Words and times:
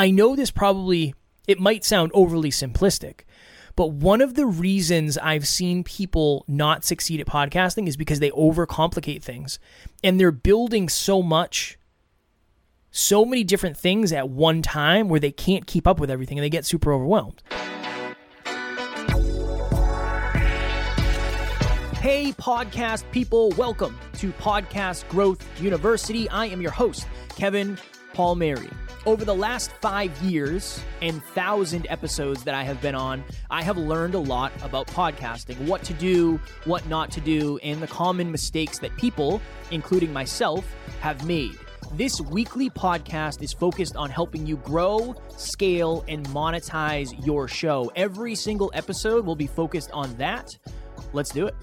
I 0.00 0.10
know 0.10 0.34
this 0.34 0.50
probably 0.50 1.14
it 1.46 1.60
might 1.60 1.84
sound 1.84 2.10
overly 2.14 2.48
simplistic, 2.48 3.24
but 3.76 3.88
one 3.88 4.22
of 4.22 4.32
the 4.32 4.46
reasons 4.46 5.18
I've 5.18 5.46
seen 5.46 5.84
people 5.84 6.42
not 6.48 6.86
succeed 6.86 7.20
at 7.20 7.26
podcasting 7.26 7.86
is 7.86 7.98
because 7.98 8.18
they 8.18 8.30
overcomplicate 8.30 9.22
things 9.22 9.58
and 10.02 10.18
they're 10.18 10.32
building 10.32 10.88
so 10.88 11.20
much 11.20 11.78
so 12.90 13.26
many 13.26 13.44
different 13.44 13.76
things 13.76 14.10
at 14.10 14.30
one 14.30 14.62
time 14.62 15.10
where 15.10 15.20
they 15.20 15.30
can't 15.30 15.66
keep 15.66 15.86
up 15.86 16.00
with 16.00 16.10
everything 16.10 16.38
and 16.38 16.44
they 16.46 16.48
get 16.48 16.64
super 16.64 16.94
overwhelmed. 16.94 17.42
Hey, 22.00 22.32
podcast 22.32 23.04
people, 23.10 23.50
welcome 23.50 23.98
to 24.14 24.32
Podcast 24.32 25.06
Growth 25.10 25.46
University. 25.60 26.26
I 26.30 26.46
am 26.46 26.62
your 26.62 26.72
host, 26.72 27.06
Kevin 27.36 27.76
Palmieri. 28.20 28.68
Over 29.06 29.24
the 29.24 29.34
last 29.34 29.70
five 29.80 30.14
years 30.22 30.78
and 31.00 31.24
thousand 31.24 31.86
episodes 31.88 32.44
that 32.44 32.54
I 32.54 32.64
have 32.64 32.78
been 32.82 32.94
on, 32.94 33.24
I 33.48 33.62
have 33.62 33.78
learned 33.78 34.12
a 34.12 34.18
lot 34.18 34.52
about 34.62 34.88
podcasting, 34.88 35.58
what 35.66 35.82
to 35.84 35.94
do, 35.94 36.38
what 36.66 36.86
not 36.86 37.10
to 37.12 37.22
do, 37.22 37.56
and 37.62 37.80
the 37.80 37.86
common 37.86 38.30
mistakes 38.30 38.78
that 38.80 38.94
people, 38.98 39.40
including 39.70 40.12
myself, 40.12 40.70
have 41.00 41.26
made. 41.26 41.56
This 41.94 42.20
weekly 42.20 42.68
podcast 42.68 43.42
is 43.42 43.54
focused 43.54 43.96
on 43.96 44.10
helping 44.10 44.46
you 44.46 44.58
grow, 44.58 45.14
scale, 45.38 46.04
and 46.06 46.26
monetize 46.26 47.14
your 47.24 47.48
show. 47.48 47.90
Every 47.96 48.34
single 48.34 48.70
episode 48.74 49.24
will 49.24 49.34
be 49.34 49.46
focused 49.46 49.92
on 49.92 50.14
that. 50.16 50.54
Let's 51.14 51.30
do 51.30 51.46
it. 51.46 51.54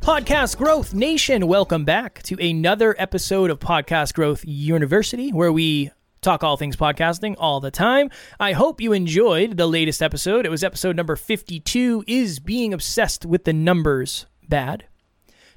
Podcast 0.00 0.56
Growth 0.56 0.94
Nation, 0.94 1.46
welcome 1.46 1.84
back 1.84 2.22
to 2.22 2.34
another 2.42 2.96
episode 2.98 3.50
of 3.50 3.58
Podcast 3.58 4.14
Growth 4.14 4.42
University, 4.46 5.30
where 5.30 5.52
we 5.52 5.90
talk 6.22 6.42
all 6.42 6.56
things 6.56 6.74
podcasting 6.74 7.34
all 7.38 7.60
the 7.60 7.70
time. 7.70 8.08
I 8.40 8.52
hope 8.52 8.80
you 8.80 8.94
enjoyed 8.94 9.58
the 9.58 9.66
latest 9.66 10.00
episode. 10.00 10.46
It 10.46 10.50
was 10.50 10.64
episode 10.64 10.96
number 10.96 11.16
52 11.16 12.04
Is 12.06 12.38
Being 12.38 12.72
Obsessed 12.72 13.26
with 13.26 13.44
the 13.44 13.52
Numbers 13.52 14.24
Bad? 14.48 14.86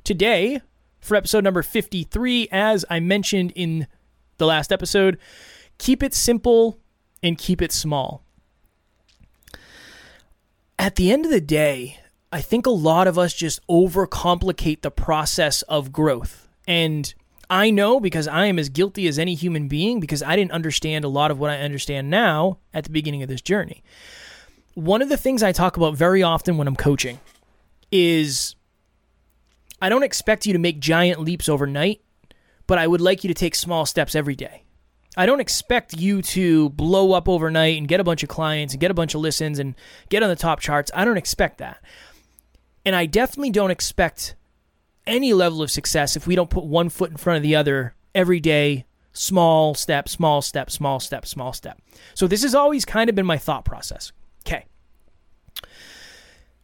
Today, 0.03 0.59
for 0.99 1.15
episode 1.15 1.45
number 1.45 1.63
53, 1.63 2.49
as 2.51 2.83
I 2.89 2.99
mentioned 2.99 3.53
in 3.55 3.87
the 4.39 4.45
last 4.45 4.73
episode, 4.73 5.17
keep 5.77 6.03
it 6.03 6.13
simple 6.13 6.81
and 7.23 7.37
keep 7.37 7.61
it 7.61 7.71
small. 7.71 8.25
At 10.77 10.95
the 10.95 11.13
end 11.13 11.23
of 11.23 11.31
the 11.31 11.39
day, 11.39 11.99
I 12.33 12.41
think 12.41 12.65
a 12.65 12.71
lot 12.71 13.05
of 13.05 13.19
us 13.19 13.31
just 13.31 13.65
overcomplicate 13.67 14.81
the 14.81 14.89
process 14.89 15.61
of 15.61 15.91
growth. 15.91 16.49
And 16.67 17.13
I 17.47 17.69
know 17.69 17.99
because 17.99 18.27
I 18.27 18.47
am 18.47 18.57
as 18.57 18.69
guilty 18.69 19.07
as 19.07 19.19
any 19.19 19.35
human 19.35 19.67
being 19.67 19.99
because 19.99 20.23
I 20.23 20.35
didn't 20.35 20.51
understand 20.51 21.05
a 21.05 21.09
lot 21.09 21.29
of 21.29 21.37
what 21.37 21.51
I 21.51 21.57
understand 21.59 22.09
now 22.09 22.57
at 22.73 22.85
the 22.85 22.89
beginning 22.89 23.21
of 23.21 23.29
this 23.29 23.39
journey. 23.39 23.83
One 24.73 25.03
of 25.03 25.09
the 25.09 25.15
things 25.17 25.43
I 25.43 25.51
talk 25.51 25.77
about 25.77 25.93
very 25.93 26.23
often 26.23 26.57
when 26.57 26.67
I'm 26.67 26.75
coaching 26.75 27.19
is 27.91 28.55
I 29.79 29.89
don't 29.89 30.01
expect 30.01 30.47
you 30.47 30.53
to 30.53 30.59
make 30.59 30.79
giant 30.79 31.19
leaps 31.19 31.47
overnight, 31.47 32.01
but 32.65 32.79
I 32.79 32.87
would 32.87 33.01
like 33.01 33.23
you 33.23 33.27
to 33.27 33.35
take 33.35 33.53
small 33.53 33.85
steps 33.85 34.15
every 34.15 34.35
day. 34.35 34.63
I 35.15 35.27
don't 35.27 35.39
expect 35.39 35.95
you 35.99 36.23
to 36.23 36.69
blow 36.69 37.13
up 37.13 37.29
overnight 37.29 37.77
and 37.77 37.87
get 37.87 37.99
a 37.99 38.03
bunch 38.03 38.23
of 38.23 38.29
clients 38.29 38.73
and 38.73 38.81
get 38.81 38.89
a 38.89 38.95
bunch 38.95 39.13
of 39.13 39.21
listens 39.21 39.59
and 39.59 39.75
get 40.09 40.23
on 40.23 40.29
the 40.29 40.35
top 40.35 40.61
charts. 40.61 40.89
I 40.95 41.05
don't 41.05 41.17
expect 41.17 41.59
that. 41.59 41.77
And 42.85 42.95
I 42.95 43.05
definitely 43.05 43.51
don't 43.51 43.71
expect 43.71 44.35
any 45.07 45.33
level 45.33 45.61
of 45.61 45.71
success 45.71 46.15
if 46.15 46.27
we 46.27 46.35
don't 46.35 46.49
put 46.49 46.65
one 46.65 46.89
foot 46.89 47.11
in 47.11 47.17
front 47.17 47.37
of 47.37 47.43
the 47.43 47.55
other 47.55 47.95
every 48.13 48.39
day, 48.39 48.85
small 49.11 49.73
step, 49.73 50.09
small 50.09 50.41
step, 50.41 50.69
small 50.69 50.99
step, 50.99 51.25
small 51.25 51.53
step. 51.53 51.81
So 52.13 52.27
this 52.27 52.43
has 52.43 52.55
always 52.55 52.85
kind 52.85 53.09
of 53.09 53.15
been 53.15 53.25
my 53.25 53.37
thought 53.37 53.65
process. 53.65 54.11
Okay. 54.45 54.65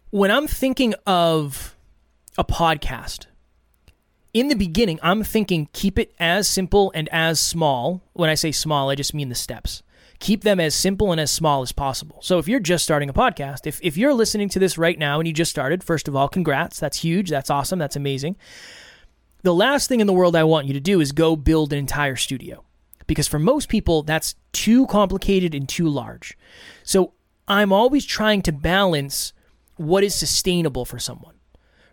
When 0.09 0.31
I'm 0.31 0.47
thinking 0.47 0.93
of 1.05 1.75
a 2.37 2.43
podcast, 2.43 3.25
in 4.33 4.47
the 4.47 4.55
beginning, 4.55 4.99
I'm 5.01 5.23
thinking 5.23 5.69
keep 5.73 5.97
it 5.97 6.13
as 6.19 6.47
simple 6.47 6.91
and 6.93 7.09
as 7.09 7.39
small. 7.39 8.01
When 8.13 8.29
I 8.29 8.35
say 8.35 8.51
small, 8.51 8.89
I 8.89 8.95
just 8.95 9.13
mean 9.13 9.29
the 9.29 9.35
steps 9.35 9.81
keep 10.19 10.43
them 10.43 10.59
as 10.59 10.75
simple 10.75 11.11
and 11.11 11.19
as 11.19 11.31
small 11.31 11.61
as 11.61 11.71
possible. 11.71 12.19
So 12.21 12.39
if 12.39 12.47
you're 12.47 12.59
just 12.59 12.83
starting 12.83 13.09
a 13.09 13.13
podcast, 13.13 13.65
if, 13.65 13.79
if 13.81 13.97
you're 13.97 14.13
listening 14.13 14.49
to 14.49 14.59
this 14.59 14.77
right 14.77 14.99
now 14.99 15.19
and 15.19 15.27
you 15.27 15.33
just 15.33 15.51
started, 15.51 15.83
first 15.83 16.07
of 16.07 16.15
all, 16.15 16.27
congrats. 16.27 16.79
That's 16.79 17.01
huge. 17.01 17.29
That's 17.29 17.49
awesome. 17.49 17.79
That's 17.79 17.95
amazing. 17.95 18.35
The 19.43 19.53
last 19.53 19.87
thing 19.87 20.01
in 20.01 20.07
the 20.07 20.13
world 20.13 20.35
I 20.35 20.43
want 20.43 20.67
you 20.67 20.73
to 20.73 20.81
do 20.81 20.99
is 20.99 21.13
go 21.13 21.35
build 21.35 21.71
an 21.71 21.79
entire 21.79 22.17
studio. 22.17 22.65
Because 23.07 23.27
for 23.27 23.39
most 23.39 23.69
people, 23.69 24.03
that's 24.03 24.35
too 24.51 24.85
complicated 24.87 25.55
and 25.55 25.67
too 25.67 25.87
large. 25.87 26.37
So 26.83 27.13
I'm 27.47 27.71
always 27.71 28.05
trying 28.05 28.41
to 28.43 28.51
balance 28.51 29.33
what 29.77 30.03
is 30.03 30.13
sustainable 30.13 30.85
for 30.85 30.99
someone 30.99 31.35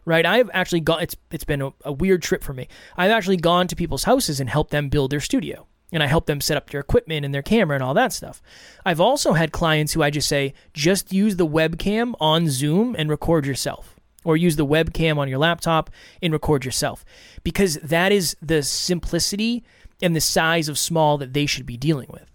right? 0.08 0.25
I've 0.25 0.48
actually 0.54 0.82
gone. 0.82 1.03
It's 1.03 1.16
it's 1.32 1.43
been 1.43 1.60
a, 1.60 1.72
a, 1.84 1.93
weird 1.93 2.22
trip 2.22 2.44
for 2.44 2.53
me. 2.53 2.69
I've 2.97 3.10
actually 3.10 3.38
gone 3.38 3.66
to 3.66 3.75
people's 3.75 4.04
houses 4.04 4.38
and 4.38 4.48
helped 4.48 4.70
them 4.70 4.88
build 4.88 5.10
their 5.10 5.19
studio 5.19 5.66
and 5.93 6.03
I 6.03 6.07
help 6.07 6.27
them 6.27 6.41
set 6.41 6.57
up 6.57 6.71
their 6.71 6.81
equipment 6.81 7.25
and 7.25 7.33
their 7.33 7.43
camera 7.43 7.77
and 7.77 7.83
all 7.83 7.95
that 7.95 8.13
stuff. 8.13 8.43
I've 8.85 9.01
also 9.01 9.35
had 9.35 9.53
clients 9.53 9.93
who 9.93 10.03
I 10.03 10.11
just 10.11 10.29
say, 10.29 10.55
just 10.73 11.13
use 11.13 11.37
the 11.37 11.47
webcam 11.47 12.15
on 12.21 12.49
Zoom 12.49 12.97
and 12.99 13.09
record 13.09 13.47
yourself, 13.47 13.95
or 14.25 14.37
use 14.37 14.57
the 14.57 14.67
webcam 14.67 15.19
on 15.19 15.29
your 15.29 15.39
laptop 15.39 15.91
and 16.21 16.33
record 16.33 16.65
yourself, 16.65 17.05
because 17.45 17.77
that 17.77 18.13
is 18.13 18.37
the 18.43 18.63
simplicity 18.63 19.65
and 20.03 20.15
the 20.15 20.21
size 20.21 20.69
of 20.69 20.79
small 20.79 21.19
that 21.19 21.33
they 21.33 21.47
should 21.47 21.67
be 21.67 21.77
dealing 21.77 22.09
with. 22.11 22.31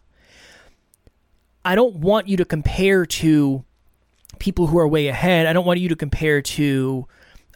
I 1.64 1.76
don't 1.76 1.98
want 1.98 2.28
you 2.28 2.38
to 2.38 2.46
compare 2.46 3.06
to 3.06 3.64
people 4.40 4.68
who 4.68 4.80
are 4.80 4.88
way 4.88 5.08
ahead. 5.08 5.46
I 5.46 5.54
don't 5.54 5.66
want 5.66 5.80
you 5.80 5.90
to 5.90 5.96
compare 5.96 6.42
to 6.42 7.08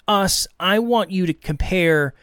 us. 0.08 0.46
I 0.60 0.78
want 0.78 1.10
you 1.10 1.26
to 1.26 1.34
compare 1.34 2.14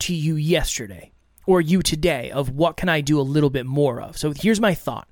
to 0.00 0.14
you 0.14 0.34
yesterday 0.34 1.12
or 1.50 1.60
you 1.60 1.82
today 1.82 2.30
of 2.30 2.50
what 2.50 2.76
can 2.76 2.88
I 2.88 3.00
do 3.00 3.18
a 3.18 3.22
little 3.22 3.50
bit 3.50 3.66
more 3.66 4.00
of. 4.00 4.16
So 4.16 4.32
here's 4.36 4.60
my 4.60 4.72
thought. 4.72 5.08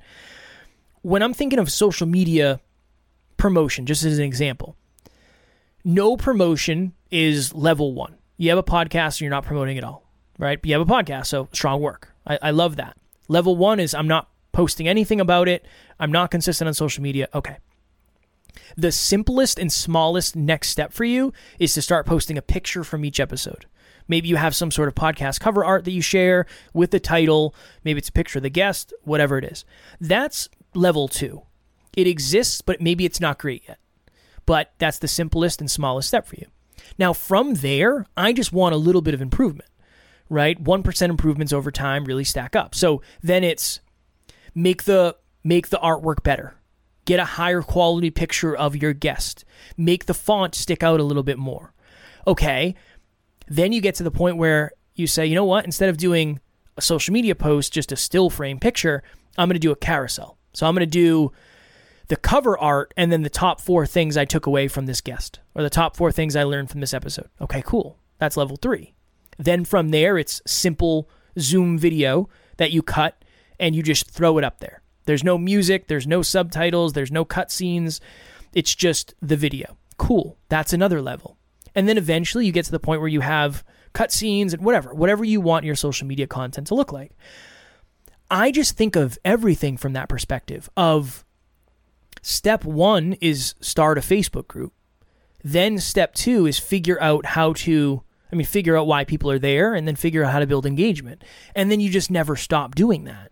When 1.02 1.20
I'm 1.20 1.34
thinking 1.34 1.58
of 1.58 1.68
social 1.68 2.06
media 2.06 2.60
promotion, 3.36 3.86
just 3.86 4.04
as 4.04 4.18
an 4.18 4.24
example, 4.24 4.76
no 5.84 6.16
promotion 6.16 6.92
is 7.10 7.52
level 7.54 7.92
one. 7.92 8.14
You 8.36 8.50
have 8.50 8.58
a 8.58 8.62
podcast, 8.62 9.14
and 9.14 9.22
you're 9.22 9.30
not 9.30 9.46
promoting 9.46 9.78
at 9.78 9.84
all, 9.84 10.04
right? 10.38 10.60
You 10.62 10.78
have 10.78 10.88
a 10.88 10.92
podcast, 10.92 11.26
so 11.26 11.48
strong 11.52 11.80
work. 11.80 12.14
I, 12.24 12.38
I 12.40 12.50
love 12.52 12.76
that. 12.76 12.96
Level 13.26 13.56
one 13.56 13.80
is 13.80 13.92
I'm 13.92 14.06
not 14.06 14.28
posting 14.52 14.86
anything 14.86 15.20
about 15.20 15.48
it. 15.48 15.66
I'm 15.98 16.12
not 16.12 16.30
consistent 16.30 16.68
on 16.68 16.74
social 16.74 17.02
media. 17.02 17.28
Okay. 17.34 17.56
The 18.76 18.92
simplest 18.92 19.58
and 19.58 19.72
smallest 19.72 20.36
next 20.36 20.68
step 20.68 20.92
for 20.92 21.04
you 21.04 21.32
is 21.58 21.74
to 21.74 21.82
start 21.82 22.06
posting 22.06 22.38
a 22.38 22.42
picture 22.42 22.84
from 22.84 23.04
each 23.04 23.18
episode. 23.18 23.66
Maybe 24.08 24.28
you 24.28 24.36
have 24.36 24.56
some 24.56 24.70
sort 24.70 24.88
of 24.88 24.94
podcast 24.94 25.40
cover 25.40 25.64
art 25.64 25.84
that 25.84 25.92
you 25.92 26.02
share 26.02 26.46
with 26.72 26.90
the 26.90 27.00
title. 27.00 27.54
Maybe 27.84 27.98
it's 27.98 28.08
a 28.08 28.12
picture 28.12 28.38
of 28.38 28.42
the 28.42 28.50
guest, 28.50 28.92
whatever 29.04 29.38
it 29.38 29.44
is. 29.44 29.64
That's 30.00 30.48
level 30.74 31.08
two. 31.08 31.42
It 31.96 32.06
exists, 32.06 32.60
but 32.60 32.80
maybe 32.80 33.04
it's 33.04 33.20
not 33.20 33.38
great 33.38 33.64
yet. 33.68 33.78
But 34.46 34.72
that's 34.78 34.98
the 34.98 35.08
simplest 35.08 35.60
and 35.60 35.70
smallest 35.70 36.08
step 36.08 36.26
for 36.26 36.36
you. 36.36 36.46
Now, 36.98 37.12
from 37.12 37.54
there, 37.54 38.06
I 38.16 38.32
just 38.32 38.52
want 38.52 38.74
a 38.74 38.78
little 38.78 39.02
bit 39.02 39.14
of 39.14 39.20
improvement, 39.20 39.68
right? 40.30 40.62
1% 40.62 41.08
improvements 41.08 41.52
over 41.52 41.70
time 41.70 42.04
really 42.04 42.24
stack 42.24 42.56
up. 42.56 42.74
So 42.74 43.02
then 43.22 43.44
it's 43.44 43.80
make 44.54 44.84
the 44.84 45.16
make 45.44 45.68
the 45.68 45.78
artwork 45.78 46.22
better. 46.22 46.54
Get 47.04 47.20
a 47.20 47.24
higher 47.24 47.62
quality 47.62 48.10
picture 48.10 48.54
of 48.54 48.76
your 48.76 48.92
guest. 48.92 49.44
Make 49.76 50.06
the 50.06 50.14
font 50.14 50.54
stick 50.54 50.82
out 50.82 51.00
a 51.00 51.04
little 51.04 51.22
bit 51.22 51.38
more. 51.38 51.72
Okay, 52.26 52.74
then 53.48 53.72
you 53.72 53.80
get 53.80 53.94
to 53.96 54.02
the 54.02 54.10
point 54.10 54.36
where 54.36 54.72
you 54.94 55.06
say, 55.06 55.26
you 55.26 55.34
know 55.34 55.44
what? 55.44 55.64
Instead 55.64 55.88
of 55.88 55.96
doing 55.96 56.40
a 56.76 56.82
social 56.82 57.12
media 57.12 57.34
post, 57.34 57.72
just 57.72 57.92
a 57.92 57.96
still 57.96 58.30
frame 58.30 58.58
picture, 58.58 59.02
I'm 59.36 59.48
going 59.48 59.54
to 59.54 59.60
do 59.60 59.72
a 59.72 59.76
carousel. 59.76 60.38
So 60.52 60.66
I'm 60.66 60.74
going 60.74 60.80
to 60.80 60.90
do 60.90 61.32
the 62.08 62.16
cover 62.16 62.58
art 62.58 62.92
and 62.96 63.12
then 63.12 63.22
the 63.22 63.30
top 63.30 63.60
four 63.60 63.86
things 63.86 64.16
I 64.16 64.24
took 64.24 64.46
away 64.46 64.66
from 64.68 64.86
this 64.86 65.00
guest 65.00 65.40
or 65.54 65.62
the 65.62 65.70
top 65.70 65.96
four 65.96 66.10
things 66.10 66.34
I 66.34 66.42
learned 66.42 66.70
from 66.70 66.80
this 66.80 66.94
episode. 66.94 67.28
Okay, 67.40 67.62
cool. 67.64 67.98
That's 68.18 68.36
level 68.36 68.56
three. 68.56 68.94
Then 69.38 69.64
from 69.64 69.90
there, 69.90 70.18
it's 70.18 70.42
simple 70.46 71.08
Zoom 71.38 71.78
video 71.78 72.28
that 72.56 72.72
you 72.72 72.82
cut 72.82 73.22
and 73.60 73.74
you 73.74 73.82
just 73.82 74.10
throw 74.10 74.38
it 74.38 74.44
up 74.44 74.58
there. 74.58 74.82
There's 75.04 75.24
no 75.24 75.38
music, 75.38 75.88
there's 75.88 76.06
no 76.06 76.22
subtitles, 76.22 76.92
there's 76.92 77.12
no 77.12 77.24
cutscenes. 77.24 78.00
It's 78.52 78.74
just 78.74 79.14
the 79.22 79.36
video. 79.36 79.76
Cool. 79.96 80.36
That's 80.48 80.72
another 80.72 81.00
level. 81.00 81.37
And 81.78 81.88
then 81.88 81.96
eventually 81.96 82.44
you 82.44 82.50
get 82.50 82.64
to 82.64 82.72
the 82.72 82.80
point 82.80 83.00
where 83.00 83.08
you 83.08 83.20
have 83.20 83.62
cutscenes 83.94 84.52
and 84.52 84.64
whatever, 84.64 84.92
whatever 84.92 85.24
you 85.24 85.40
want 85.40 85.64
your 85.64 85.76
social 85.76 86.08
media 86.08 86.26
content 86.26 86.66
to 86.66 86.74
look 86.74 86.90
like. 86.90 87.12
I 88.28 88.50
just 88.50 88.76
think 88.76 88.96
of 88.96 89.16
everything 89.24 89.76
from 89.76 89.92
that 89.92 90.08
perspective 90.08 90.68
of 90.76 91.24
step 92.20 92.64
1 92.64 93.12
is 93.20 93.54
start 93.60 93.96
a 93.96 94.00
Facebook 94.00 94.48
group. 94.48 94.72
Then 95.44 95.78
step 95.78 96.14
2 96.14 96.46
is 96.46 96.58
figure 96.58 97.00
out 97.00 97.24
how 97.26 97.52
to 97.52 98.02
I 98.32 98.34
mean, 98.34 98.44
figure 98.44 98.76
out 98.76 98.88
why 98.88 99.04
people 99.04 99.30
are 99.30 99.38
there 99.38 99.72
and 99.72 99.86
then 99.86 99.94
figure 99.94 100.24
out 100.24 100.32
how 100.32 100.40
to 100.40 100.48
build 100.48 100.66
engagement. 100.66 101.22
And 101.54 101.70
then 101.70 101.78
you 101.78 101.90
just 101.90 102.10
never 102.10 102.34
stop 102.34 102.74
doing 102.74 103.04
that. 103.04 103.30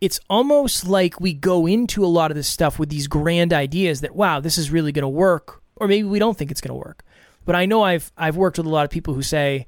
It's 0.00 0.18
almost 0.30 0.88
like 0.88 1.20
we 1.20 1.34
go 1.34 1.66
into 1.66 2.02
a 2.02 2.08
lot 2.08 2.30
of 2.30 2.38
this 2.38 2.48
stuff 2.48 2.78
with 2.78 2.88
these 2.88 3.06
grand 3.06 3.52
ideas 3.52 4.00
that, 4.00 4.16
wow, 4.16 4.40
this 4.40 4.56
is 4.56 4.70
really 4.70 4.92
going 4.92 5.02
to 5.02 5.10
work. 5.10 5.62
Or 5.76 5.88
maybe 5.88 6.08
we 6.08 6.18
don't 6.18 6.36
think 6.36 6.50
it's 6.50 6.60
going 6.60 6.78
to 6.78 6.86
work. 6.86 7.04
But 7.44 7.54
I 7.54 7.66
know 7.66 7.82
I've, 7.82 8.12
I've 8.16 8.36
worked 8.36 8.58
with 8.58 8.66
a 8.66 8.70
lot 8.70 8.84
of 8.84 8.90
people 8.90 9.14
who 9.14 9.22
say, 9.22 9.66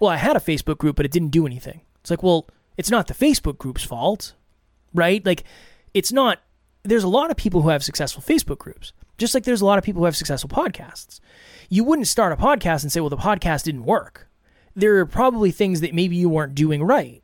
well, 0.00 0.10
I 0.10 0.16
had 0.16 0.36
a 0.36 0.40
Facebook 0.40 0.78
group, 0.78 0.96
but 0.96 1.06
it 1.06 1.12
didn't 1.12 1.28
do 1.28 1.46
anything. 1.46 1.82
It's 2.00 2.10
like, 2.10 2.22
well, 2.22 2.48
it's 2.76 2.90
not 2.90 3.06
the 3.06 3.14
Facebook 3.14 3.58
group's 3.58 3.84
fault, 3.84 4.34
right? 4.94 5.24
Like, 5.24 5.44
it's 5.94 6.12
not, 6.12 6.40
there's 6.82 7.04
a 7.04 7.08
lot 7.08 7.30
of 7.30 7.36
people 7.36 7.62
who 7.62 7.68
have 7.68 7.84
successful 7.84 8.22
Facebook 8.22 8.58
groups, 8.58 8.92
just 9.18 9.34
like 9.34 9.44
there's 9.44 9.60
a 9.60 9.66
lot 9.66 9.78
of 9.78 9.84
people 9.84 10.00
who 10.00 10.06
have 10.06 10.16
successful 10.16 10.48
podcasts 10.48 11.20
you 11.70 11.84
wouldn't 11.84 12.08
start 12.08 12.32
a 12.32 12.36
podcast 12.36 12.82
and 12.82 12.92
say, 12.92 13.00
well, 13.00 13.08
the 13.08 13.16
podcast 13.16 13.62
didn't 13.62 13.84
work. 13.84 14.28
There 14.74 14.98
are 14.98 15.06
probably 15.06 15.52
things 15.52 15.80
that 15.80 15.94
maybe 15.94 16.16
you 16.16 16.28
weren't 16.28 16.54
doing 16.54 16.82
right. 16.82 17.22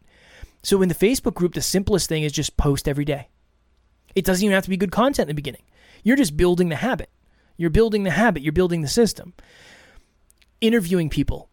So 0.62 0.80
in 0.82 0.88
the 0.88 0.94
Facebook 0.94 1.34
group, 1.34 1.54
the 1.54 1.62
simplest 1.62 2.08
thing 2.08 2.22
is 2.22 2.32
just 2.32 2.56
post 2.56 2.88
every 2.88 3.04
day. 3.04 3.28
It 4.14 4.24
doesn't 4.24 4.42
even 4.42 4.54
have 4.54 4.64
to 4.64 4.70
be 4.70 4.76
good 4.76 4.92
content 4.92 5.28
in 5.28 5.34
the 5.34 5.42
beginning. 5.42 5.62
You're 6.04 6.16
just 6.16 6.36
building 6.36 6.68
the 6.68 6.76
habit. 6.76 7.10
You're 7.56 7.70
building 7.70 8.02
the 8.02 8.10
habit. 8.10 8.42
You're 8.42 8.52
building 8.52 8.82
the 8.82 8.88
system. 8.88 9.34
Interviewing 10.60 11.10
people. 11.10 11.48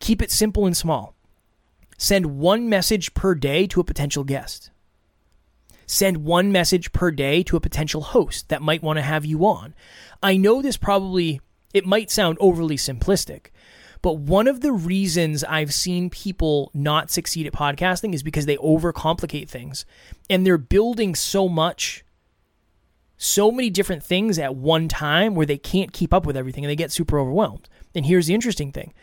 Keep 0.00 0.22
it 0.22 0.30
simple 0.30 0.66
and 0.66 0.76
small. 0.76 1.14
Send 1.96 2.38
one 2.38 2.68
message 2.68 3.14
per 3.14 3.34
day 3.34 3.66
to 3.66 3.80
a 3.80 3.84
potential 3.84 4.24
guest. 4.24 4.70
Send 5.86 6.18
one 6.18 6.52
message 6.52 6.92
per 6.92 7.10
day 7.10 7.42
to 7.44 7.56
a 7.56 7.60
potential 7.60 8.02
host 8.02 8.50
that 8.50 8.62
might 8.62 8.82
want 8.82 8.98
to 8.98 9.02
have 9.02 9.24
you 9.24 9.46
on. 9.46 9.74
I 10.22 10.36
know 10.36 10.60
this 10.60 10.76
probably 10.76 11.40
it 11.72 11.86
might 11.86 12.10
sound 12.10 12.36
overly 12.40 12.76
simplistic, 12.76 13.46
but 14.02 14.18
one 14.18 14.46
of 14.46 14.60
the 14.60 14.72
reasons 14.72 15.44
I've 15.44 15.74
seen 15.74 16.10
people 16.10 16.70
not 16.72 17.10
succeed 17.10 17.46
at 17.46 17.52
podcasting 17.52 18.14
is 18.14 18.22
because 18.22 18.46
they 18.46 18.56
overcomplicate 18.58 19.48
things 19.48 19.84
and 20.30 20.46
they're 20.46 20.58
building 20.58 21.14
so 21.14 21.48
much, 21.48 22.04
so 23.18 23.50
many 23.50 23.68
different 23.68 24.02
things 24.02 24.38
at 24.38 24.54
one 24.54 24.88
time 24.88 25.34
where 25.34 25.46
they 25.46 25.58
can't 25.58 25.92
keep 25.92 26.14
up 26.14 26.24
with 26.24 26.36
everything 26.36 26.64
and 26.64 26.70
they 26.70 26.76
get 26.76 26.92
super 26.92 27.18
overwhelmed. 27.18 27.68
And 27.94 28.06
here's 28.06 28.28
the 28.28 28.34
interesting 28.34 28.72
thing 28.72 28.94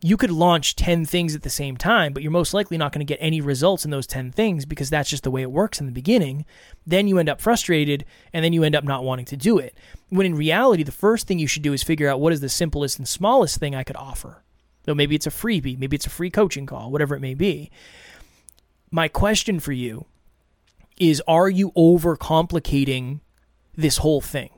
you 0.00 0.16
could 0.16 0.30
launch 0.30 0.76
10 0.76 1.04
things 1.06 1.34
at 1.34 1.42
the 1.42 1.50
same 1.50 1.76
time, 1.76 2.12
but 2.12 2.22
you're 2.22 2.30
most 2.30 2.54
likely 2.54 2.78
not 2.78 2.92
going 2.92 3.04
to 3.04 3.12
get 3.12 3.18
any 3.20 3.40
results 3.40 3.84
in 3.84 3.90
those 3.90 4.06
10 4.06 4.30
things 4.30 4.64
because 4.64 4.90
that's 4.90 5.10
just 5.10 5.24
the 5.24 5.30
way 5.30 5.42
it 5.42 5.50
works 5.50 5.80
in 5.80 5.86
the 5.86 5.92
beginning. 5.92 6.44
Then 6.86 7.08
you 7.08 7.18
end 7.18 7.28
up 7.28 7.40
frustrated 7.40 8.04
and 8.32 8.44
then 8.44 8.52
you 8.52 8.62
end 8.62 8.76
up 8.76 8.84
not 8.84 9.02
wanting 9.02 9.24
to 9.26 9.36
do 9.36 9.58
it. 9.58 9.76
When 10.08 10.24
in 10.24 10.36
reality, 10.36 10.84
the 10.84 10.92
first 10.92 11.26
thing 11.26 11.40
you 11.40 11.48
should 11.48 11.62
do 11.62 11.72
is 11.72 11.82
figure 11.82 12.08
out 12.08 12.20
what 12.20 12.32
is 12.32 12.40
the 12.40 12.48
simplest 12.48 12.98
and 12.98 13.08
smallest 13.08 13.58
thing 13.58 13.74
I 13.74 13.82
could 13.82 13.96
offer. 13.96 14.44
So 14.86 14.94
maybe 14.94 15.16
it's 15.16 15.26
a 15.26 15.30
freebie, 15.30 15.76
maybe 15.76 15.96
it's 15.96 16.06
a 16.06 16.10
free 16.10 16.30
coaching 16.30 16.64
call, 16.64 16.92
whatever 16.92 17.16
it 17.16 17.20
may 17.20 17.34
be. 17.34 17.68
My 18.92 19.08
question 19.08 19.58
for 19.58 19.72
you 19.72 20.06
is 20.96 21.20
Are 21.26 21.50
you 21.50 21.72
overcomplicating 21.72 23.20
this 23.78 23.98
whole 23.98 24.20
thing? 24.20 24.50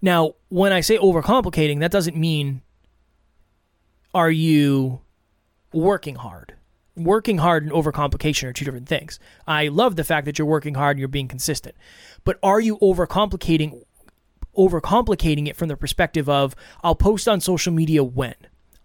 Now, 0.00 0.34
when 0.48 0.72
I 0.72 0.80
say 0.80 0.96
overcomplicating, 0.96 1.80
that 1.80 1.90
doesn't 1.90 2.16
mean 2.16 2.62
are 4.14 4.30
you 4.30 5.00
working 5.72 6.14
hard? 6.14 6.54
Working 6.96 7.38
hard 7.38 7.64
and 7.64 7.72
overcomplication 7.72 8.44
are 8.44 8.52
two 8.52 8.64
different 8.64 8.88
things. 8.88 9.18
I 9.46 9.66
love 9.66 9.96
the 9.96 10.04
fact 10.04 10.26
that 10.26 10.38
you're 10.38 10.46
working 10.46 10.74
hard 10.74 10.96
and 10.96 11.00
you're 11.00 11.08
being 11.08 11.26
consistent. 11.26 11.74
But 12.22 12.38
are 12.42 12.60
you 12.60 12.78
overcomplicating 12.78 13.82
overcomplicating 14.56 15.48
it 15.48 15.56
from 15.56 15.66
the 15.66 15.76
perspective 15.76 16.28
of 16.28 16.54
I'll 16.84 16.94
post 16.94 17.26
on 17.26 17.40
social 17.40 17.72
media 17.72 18.04
when? 18.04 18.36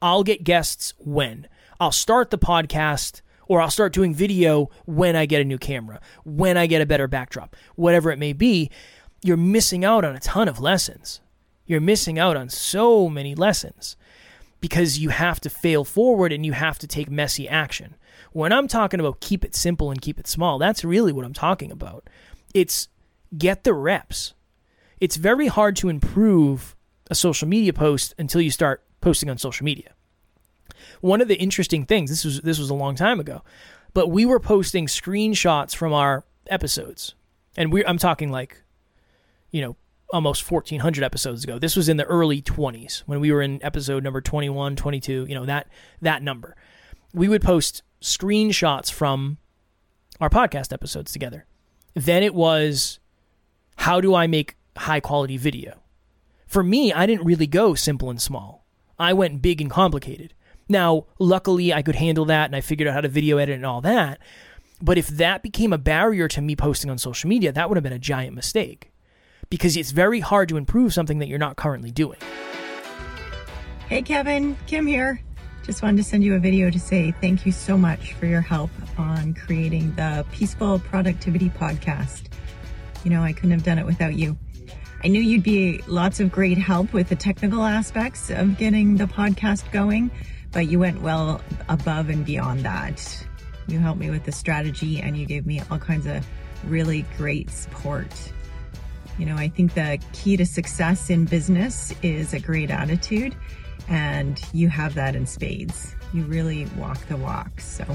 I'll 0.02 0.24
get 0.24 0.44
guests 0.44 0.96
when? 0.98 1.48
I'll 1.80 1.92
start 1.92 2.32
the 2.32 2.40
podcast 2.40 3.22
or 3.50 3.60
I'll 3.60 3.72
start 3.72 3.92
doing 3.92 4.13
video 4.13 4.69
when 4.86 5.18
I 5.18 5.25
get 5.25 5.42
a 5.42 5.46
new 5.46 5.57
camera, 5.57 6.00
when 6.24 6.56
I 6.56 6.68
get 6.68 6.81
a 6.81 6.86
better 6.86 7.07
backdrop, 7.10 7.57
whatever 7.75 8.12
it 8.12 8.19
may 8.19 8.31
be. 8.31 8.69
You're 9.22 9.36
missing 9.36 9.84
out 9.84 10.06
on 10.06 10.16
a 10.16 10.19
ton 10.19 10.48
of 10.48 10.62
lessons. 10.62 11.19
You're 11.66 11.81
missing 11.81 12.18
out 12.18 12.38
on 12.38 12.48
so 12.48 13.10
many 13.10 13.36
lessons 13.36 13.98
because 14.62 15.00
you 15.00 15.10
have 15.10 15.42
to 15.42 15.50
fail 15.50 15.84
forward 15.84 16.31
and 16.31 16.46
you 16.46 16.54
have 16.54 16.80
to 16.80 16.88
take 16.88 17.10
messy 17.10 17.50
action. 17.50 17.96
When 18.31 18.54
I'm 18.54 18.68
talking 18.68 19.00
about 19.00 19.19
keep 19.19 19.44
it 19.44 19.56
simple 19.56 19.92
and 19.92 20.02
keep 20.02 20.19
it 20.19 20.28
small, 20.28 20.60
that's 20.60 20.86
really 20.86 21.12
what 21.12 21.25
I'm 21.25 21.34
talking 21.34 21.72
about. 21.72 22.10
It's 22.54 22.88
get 23.38 23.63
the 23.63 23.74
reps. 23.74 24.36
It's 25.00 25.16
very 25.16 25.48
hard 25.48 25.75
to 25.78 25.90
improve 25.90 26.75
a 27.10 27.16
social 27.16 27.48
media 27.48 27.74
post 27.74 28.13
until 28.19 28.42
you 28.42 28.52
start 28.52 28.84
posting 29.02 29.30
on 29.30 29.38
social 29.38 29.63
media. 29.63 29.94
One 31.01 31.22
of 31.22 31.28
the 31.28 31.36
interesting 31.36 31.86
things, 31.86 32.10
this 32.10 32.25
was 32.25 32.42
this 32.42 32.60
was 32.60 32.69
a 32.69 32.75
long 32.75 32.96
time 32.96 33.19
ago, 33.19 33.44
but 33.94 34.07
we 34.07 34.25
were 34.25 34.40
posting 34.40 34.88
screenshots 34.88 35.75
from 35.75 35.94
our 35.94 36.25
episodes. 36.48 37.16
And 37.57 37.72
we 37.72 37.86
I'm 37.86 37.98
talking 37.98 38.31
like 38.31 38.63
you 39.51 39.62
know, 39.62 39.75
almost 40.12 40.50
1400 40.50 41.04
episodes 41.04 41.44
ago. 41.44 41.60
This 41.60 41.75
was 41.75 41.90
in 41.90 41.98
the 41.98 42.06
early 42.06 42.42
20s 42.42 43.00
when 43.06 43.19
we 43.19 43.31
were 43.31 43.42
in 43.42 43.63
episode 43.63 44.04
number 44.04 44.22
21, 44.22 44.75
22, 44.75 45.25
you 45.28 45.36
know, 45.36 45.46
that 45.46 45.68
that 46.01 46.24
number. 46.24 46.56
We 47.13 47.28
would 47.28 47.42
post 47.42 47.84
screenshots 48.02 48.92
from 48.92 49.38
our 50.22 50.30
podcast 50.30 50.74
episodes 50.74 51.12
together. 51.12 51.45
Then 51.94 52.24
it 52.24 52.34
was 52.34 53.00
how 53.78 54.02
do 54.02 54.13
I 54.13 54.28
make 54.28 54.56
high 54.78 55.00
quality 55.00 55.38
video? 55.38 55.80
For 56.48 56.63
me, 56.63 56.92
I 56.92 57.06
didn't 57.06 57.25
really 57.25 57.48
go 57.48 57.75
simple 57.75 58.10
and 58.10 58.22
small. 58.22 58.66
I 58.98 59.13
went 59.13 59.42
big 59.42 59.62
and 59.62 59.69
complicated. 59.69 60.34
Now, 60.69 61.07
luckily 61.18 61.74
I 61.74 61.81
could 61.81 61.95
handle 61.95 62.25
that 62.25 62.45
and 62.45 62.56
I 62.56 62.62
figured 62.62 62.88
out 62.88 62.94
how 62.94 63.01
to 63.01 63.10
video 63.10 63.38
edit 63.38 63.56
and 63.56 63.66
all 63.66 63.81
that. 63.81 64.19
But 64.81 64.98
if 64.98 65.07
that 65.07 65.42
became 65.42 65.74
a 65.74 65.77
barrier 65.77 66.27
to 66.30 66.42
me 66.42 66.56
posting 66.56 66.89
on 66.89 66.98
social 67.00 67.27
media, 67.27 67.51
that 67.51 67.68
would 67.68 67.75
have 67.75 67.83
been 67.83 67.92
a 67.92 68.00
giant 68.00 68.36
mistake 68.36 68.92
because 69.50 69.75
it's 69.75 69.92
very 69.92 70.19
hard 70.19 70.48
to 70.50 70.57
improve 70.57 70.94
something 70.94 71.19
that 71.19 71.27
you're 71.27 71.39
not 71.39 71.56
currently 71.56 71.92
doing. 71.92 72.19
Hey, 73.89 74.04
Kevin, 74.04 74.56
Kim 74.68 74.86
here. 74.86 75.19
Just 75.66 75.81
wanted 75.81 75.98
to 75.98 76.04
send 76.04 76.24
you 76.24 76.36
a 76.36 76.39
video 76.39 76.69
to 76.69 76.80
say 76.80 77.12
thank 77.19 77.45
you 77.45 77.51
so 77.51 77.77
much 77.77 78.13
for 78.13 78.27
your 78.27 78.42
help 78.42 78.69
on 78.98 79.33
creating 79.33 79.94
the 79.95 80.25
Peaceful 80.31 80.80
Productivity 80.80 81.50
Podcast. 81.50 82.27
You 83.04 83.10
know, 83.10 83.24
I 83.24 83.33
couldn't 83.33 83.51
have 83.51 83.63
done 83.63 83.80
it 83.80 83.86
without 83.86 84.13
you. 84.13 84.38
I 85.04 85.07
knew 85.07 85.21
you'd 85.21 85.44
be 85.44 85.81
lots 85.88 86.19
of 86.19 86.31
great 86.31 86.57
help 86.57 86.94
with 86.94 87.10
the 87.10 87.16
technical 87.16 87.63
aspects 87.63 88.30
of 88.30 88.57
getting 88.57 88.98
the 88.98 89.06
podcast 89.06 89.71
going, 89.71 90.12
but 90.51 90.68
you 90.68 90.80
went 90.80 91.01
well 91.01 91.42
above 91.68 92.10
and 92.10 92.25
beyond 92.25 92.62
that. 92.62 93.25
You 93.68 93.80
helped 93.80 94.00
me 94.00 94.10
with 94.10 94.25
the 94.25 94.31
strategy 94.31 95.00
and 95.00 95.18
you 95.18 95.26
gave 95.26 95.45
me 95.45 95.62
all 95.69 95.78
kinds 95.78 96.06
of 96.06 96.26
really 96.66 97.06
great 97.18 97.50
support. 97.50 98.07
You 99.18 99.26
know, 99.26 99.35
I 99.35 99.50
think 99.50 99.74
the 99.74 100.00
key 100.14 100.38
to 100.38 100.45
success 100.45 101.09
in 101.09 101.26
business 101.26 101.94
is 102.02 102.33
a 102.33 102.40
great 102.40 102.71
attitude, 102.71 103.35
and 103.90 104.42
you 104.54 104.69
have 104.69 104.95
that 104.95 105.16
in 105.16 105.26
spades. 105.26 105.94
You 106.14 106.24
really 106.24 106.66
walk 106.78 107.06
the 107.07 107.18
walk. 107.18 107.59
So, 107.59 107.85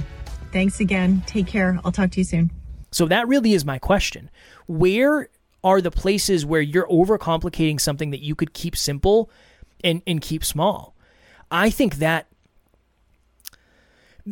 thanks 0.52 0.81
again. 0.81 1.23
Take 1.26 1.47
care. 1.47 1.81
I'll 1.83 1.93
talk 1.93 2.11
to 2.12 2.21
you 2.21 2.25
soon. 2.25 2.50
So, 2.90 3.07
that 3.07 3.26
really 3.26 3.55
is 3.55 3.64
my 3.64 3.79
question. 3.79 4.31
Where 4.67 5.31
are 5.64 5.81
the 5.81 5.90
places 5.90 6.45
where 6.45 6.61
you're 6.61 6.87
overcomplicating 6.88 7.81
something 7.81 8.11
that 8.11 8.21
you 8.21 8.35
could 8.35 8.52
keep 8.52 8.76
simple 8.76 9.31
and, 9.83 10.02
and 10.07 10.21
keep 10.21 10.45
small? 10.45 10.95
I 11.50 11.71
think 11.71 11.97
that 11.97 12.26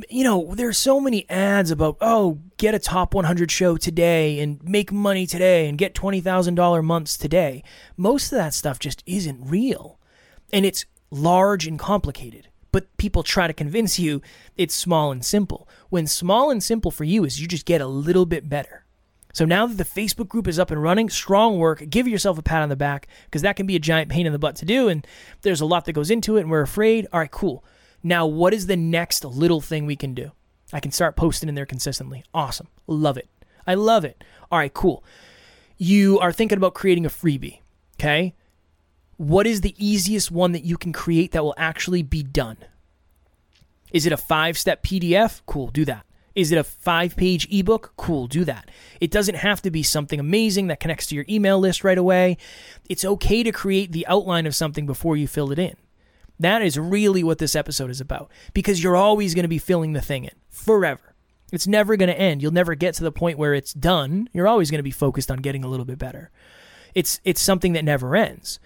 you 0.09 0.25
know, 0.25 0.55
there's 0.55 0.79
so 0.79 1.01
many 1.01 1.29
ads 1.29 1.71
about, 1.71 1.99
oh, 2.01 2.39
get 2.57 2.75
a 2.75 2.79
top 2.79 3.15
100 3.15 3.51
show 3.51 3.77
today 3.77 4.41
and 4.41 4.63
make 4.63 4.91
money 4.91 5.27
today 5.27 5.69
and 5.69 5.77
get 5.77 5.95
$20,000 5.95 6.85
months 6.85 7.17
today. 7.17 7.63
Most 7.97 8.33
of 8.33 8.39
that 8.39 8.55
stuff 8.55 8.79
just 8.79 9.03
isn't 9.07 9.45
real. 9.45 9.99
And 10.53 10.65
it's 10.65 10.87
large 11.11 11.67
and 11.67 11.79
complicated. 11.79 12.49
But 12.71 12.97
people 12.97 13.23
try 13.23 13.47
to 13.47 13.53
convince 13.53 13.99
you 13.99 14.23
it's 14.57 14.75
small 14.75 15.13
and 15.13 15.23
simple. 15.23 15.69
When 15.91 16.07
small 16.07 16.51
and 16.51 16.63
simple 16.63 16.91
for 16.91 17.05
you 17.05 17.25
is 17.25 17.39
you 17.39 17.47
just 17.47 17.67
get 17.67 17.83
a 17.83 17.87
little 17.87 18.25
bit 18.25 18.49
better. 18.49 18.87
So 19.35 19.45
now 19.45 19.67
that 19.67 19.77
the 19.77 19.85
Facebook 19.85 20.29
group 20.29 20.49
is 20.49 20.59
up 20.59 20.71
and 20.71 20.83
running, 20.83 21.11
strong 21.11 21.59
work. 21.59 21.85
Give 21.89 22.09
yourself 22.09 22.39
a 22.39 22.43
pat 22.43 22.63
on 22.63 22.71
the 22.71 22.77
back 22.77 23.09
because 23.25 23.43
that 23.43 23.57
can 23.57 23.67
be 23.67 23.77
a 23.77 23.81
giant 23.81 24.11
pain 24.11 24.27
in 24.27 24.33
the 24.33 24.39
butt 24.39 24.57
to 24.57 24.65
do. 24.65 24.89
And 24.89 25.07
there's 25.43 25.61
a 25.61 25.67
lot 25.67 25.85
that 25.85 25.93
goes 25.93 26.11
into 26.11 26.37
it, 26.37 26.43
and 26.43 26.51
we're 26.51 26.63
afraid. 26.63 27.07
All 27.13 27.21
right, 27.21 27.31
cool. 27.31 27.63
Now, 28.03 28.27
what 28.27 28.53
is 28.53 28.67
the 28.67 28.77
next 28.77 29.25
little 29.25 29.61
thing 29.61 29.87
we 29.87 29.97
can 29.97 30.15
do? 30.15 30.33
I 30.73 30.81
can 30.81 30.91
start 30.91 31.17
posting 31.17 31.49
in 31.49 31.55
there 31.55 31.67
consistently. 31.67 32.25
Awesome. 32.33 32.69
Love 32.87 33.17
it. 33.17 33.29
I 33.67 33.75
love 33.75 34.05
it. 34.05 34.25
All 34.51 34.59
right, 34.59 34.73
cool. 34.73 35.05
You 35.79 36.19
are 36.19 36.33
thinking 36.33 36.59
about 36.59 36.75
creating 36.75 37.07
a 37.07 37.11
freebie. 37.11 37.61
Okay. 37.97 38.35
What 39.17 39.47
is 39.47 39.61
the 39.61 39.75
easiest 39.79 40.31
one 40.31 40.53
that 40.53 40.65
you 40.65 40.77
can 40.77 40.93
create 40.93 41.33
that 41.33 41.45
will 41.45 41.55
actually 41.57 42.03
be 42.03 42.23
done? 42.23 42.57
Is 43.93 44.07
it 44.07 44.13
a 44.13 44.17
five 44.17 44.59
step 44.59 44.83
PDF? 44.83 45.43
Cool, 45.47 45.69
do 45.69 45.85
that. 45.85 46.05
Is 46.35 46.51
it 46.51 46.59
a 46.59 46.65
five 46.65 47.15
page 47.15 47.47
ebook? 47.53 47.93
Cool, 47.97 48.27
do 48.27 48.45
that. 48.45 48.71
It 49.01 49.11
doesn't 49.11 49.35
have 49.37 49.61
to 49.63 49.71
be 49.71 49.83
something 49.83 50.19
amazing 50.19 50.69
that 50.69 50.81
connects 50.81 51.07
to 51.09 51.15
your 51.15 51.27
email 51.29 51.59
list 51.59 51.85
right 51.85 51.99
away. 51.99 52.39
It's 52.89 53.05
okay 53.05 53.43
to 53.43 53.53
create 53.53 53.93
the 53.93 54.07
outline 54.07 54.47
of 54.47 54.57
something 54.57 54.87
before 54.87 55.17
you 55.17 55.29
fill 55.29 55.53
it 55.53 55.59
in. 55.59 55.77
That 56.41 56.63
is 56.63 56.79
really 56.79 57.23
what 57.23 57.39
this 57.39 57.55
episode 57.55 57.91
is 57.91 58.01
about 58.01 58.31
because 58.53 58.83
you're 58.83 58.97
always 58.97 59.35
going 59.35 59.45
to 59.45 59.49
be 59.49 59.59
filling 59.59 59.93
the 59.93 60.01
thing 60.01 60.25
in 60.25 60.35
forever. 60.51 61.15
It's 61.53 61.67
never 61.67 61.97
going 61.97 62.09
to 62.09 62.19
end. 62.19 62.43
You'll 62.43 62.53
never 62.53 62.75
get 62.75 62.95
to 62.95 63.05
the 63.05 63.13
point 63.13 63.39
where 63.39 63.55
it's 63.55 63.75
done. 63.75 64.29
You're 64.33 64.49
always 64.49 64.71
going 64.71 64.79
to 64.79 64.83
be 64.83 64.91
focused 64.91 65.31
on 65.31 65.39
getting 65.39 65.63
a 65.63 65.69
little 65.69 65.85
bit 65.85 65.99
better. 65.99 66.31
It's 66.95 67.21
it's 67.25 67.41
something 67.41 67.75
that 67.75 67.85
never 67.85 68.17
ends. 68.17 68.59